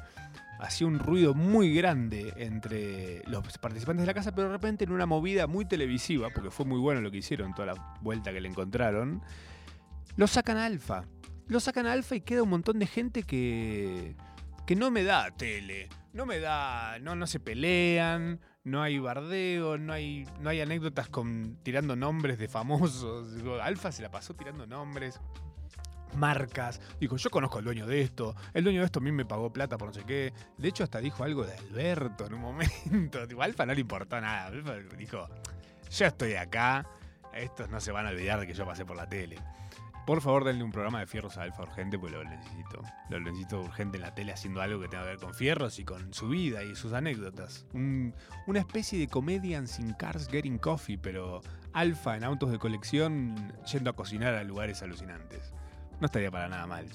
[0.60, 4.92] Hacía un ruido muy grande entre los participantes de la casa, pero de repente en
[4.92, 8.42] una movida muy televisiva, porque fue muy bueno lo que hicieron, toda la vuelta que
[8.42, 9.22] le encontraron,
[10.18, 11.06] lo sacan a Alfa.
[11.48, 14.16] Lo sacan a Alfa y queda un montón de gente que,
[14.68, 19.78] que no me da tele, no me da, no, no se pelean, no hay bardeo,
[19.78, 23.36] no hay, no hay anécdotas con tirando nombres de famosos.
[23.36, 25.20] Digo, Alfa se la pasó tirando nombres
[26.16, 26.82] marcas.
[27.00, 28.36] Dijo, yo conozco al dueño de esto.
[28.54, 30.34] El dueño de esto a mí me pagó plata por no sé qué.
[30.58, 33.20] De hecho, hasta dijo algo de Alberto en un momento.
[33.20, 34.48] A Alfa no le importó nada.
[34.48, 35.28] Alfa dijo,
[35.90, 36.86] yo estoy acá.
[37.34, 39.38] Estos no se van a olvidar de que yo pasé por la tele.
[40.06, 42.82] Por favor, denle un programa de fierros a Alfa urgente, porque lo necesito.
[43.10, 45.86] Lo necesito urgente en la tele haciendo algo que tenga que ver con fierros y
[45.86, 47.68] con su vida y sus anécdotas.
[47.74, 48.16] Un-
[48.48, 51.42] una especie de comedian sin cars getting coffee, pero
[51.74, 55.54] Alfa en autos de colección yendo a cocinar a lugares alucinantes.
[56.00, 56.88] No estaría para nada mal.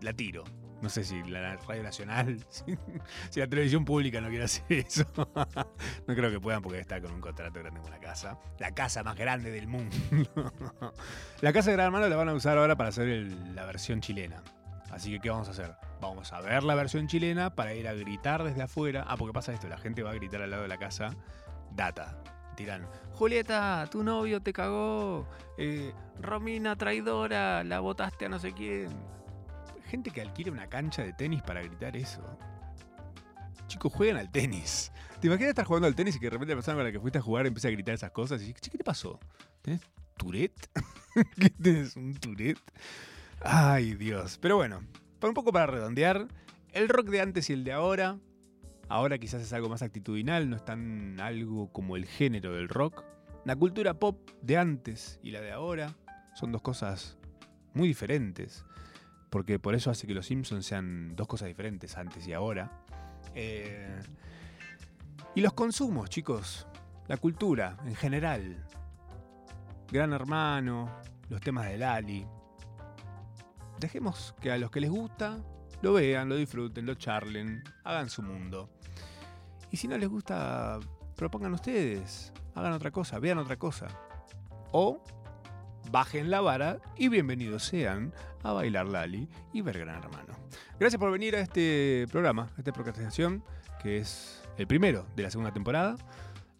[0.00, 0.44] La tiro.
[0.80, 2.38] No sé si la Radio Nacional,
[3.30, 5.04] si, la televisión pública no quiere hacer eso.
[6.06, 8.38] no creo que puedan porque está con un contrato grande con la casa.
[8.58, 9.96] La casa más grande del mundo.
[11.40, 13.08] la casa de Gran Hermano la van a usar ahora para hacer
[13.54, 14.42] la versión chilena.
[14.90, 15.74] Así que, ¿qué vamos a hacer?
[16.00, 19.04] Vamos a ver la versión chilena para ir a gritar desde afuera.
[19.06, 21.10] Ah, porque pasa esto, la gente va a gritar al lado de la casa.
[21.72, 22.22] Data.
[22.56, 25.28] Tiran, Julieta, tu novio te cagó.
[25.56, 28.88] Eh, Romina, traidora, la botaste a no sé quién.
[29.88, 32.22] Gente que alquila una cancha de tenis para gritar eso.
[33.66, 34.92] Chicos, juegan al tenis.
[35.20, 37.00] ¿Te imaginas estar jugando al tenis y que de repente la persona con la que
[37.00, 38.40] fuiste a jugar empieza a gritar esas cosas?
[38.42, 39.18] Y dices, "Che, ¿qué te pasó?
[39.62, 39.80] ¿Tenés
[40.16, 40.70] Tourette?
[41.40, 42.60] ¿Qué tenés un Tourette?
[43.40, 44.38] Ay, Dios.
[44.38, 44.82] Pero bueno,
[45.20, 46.28] para un poco para redondear,
[46.72, 48.18] el rock de antes y el de ahora.
[48.90, 53.04] Ahora quizás es algo más actitudinal, no es tan algo como el género del rock.
[53.44, 55.94] La cultura pop de antes y la de ahora
[56.34, 57.18] son dos cosas
[57.74, 58.64] muy diferentes.
[59.30, 62.84] Porque por eso hace que los Simpsons sean dos cosas diferentes, antes y ahora.
[63.34, 64.00] Eh,
[65.34, 66.66] y los consumos, chicos.
[67.06, 68.66] La cultura en general.
[69.90, 70.90] Gran Hermano,
[71.28, 72.26] los temas de Lali.
[73.78, 75.38] Dejemos que a los que les gusta
[75.82, 78.68] lo vean, lo disfruten, lo charlen, hagan su mundo.
[79.70, 80.80] Y si no les gusta,
[81.14, 83.86] propongan ustedes, hagan otra cosa, vean otra cosa.
[84.72, 85.02] O
[85.90, 88.12] bajen la vara y bienvenidos sean
[88.42, 90.34] a Bailar Lali y ver Gran Hermano.
[90.78, 93.42] Gracias por venir a este programa, a esta procrastinación,
[93.82, 95.96] que es el primero de la segunda temporada.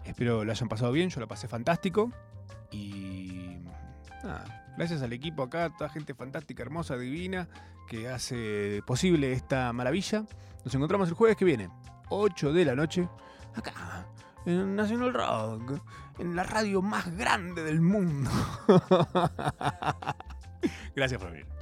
[0.05, 2.11] Espero lo hayan pasado bien, yo lo pasé fantástico.
[2.71, 3.59] Y
[4.23, 7.49] nada, gracias al equipo acá, toda gente fantástica, hermosa, divina,
[7.87, 10.25] que hace posible esta maravilla.
[10.65, 11.69] Nos encontramos el jueves que viene,
[12.09, 13.09] 8 de la noche,
[13.55, 14.07] acá,
[14.49, 15.81] en National Rock,
[16.19, 18.31] en la radio más grande del mundo.
[20.97, 21.58] gracias por venir.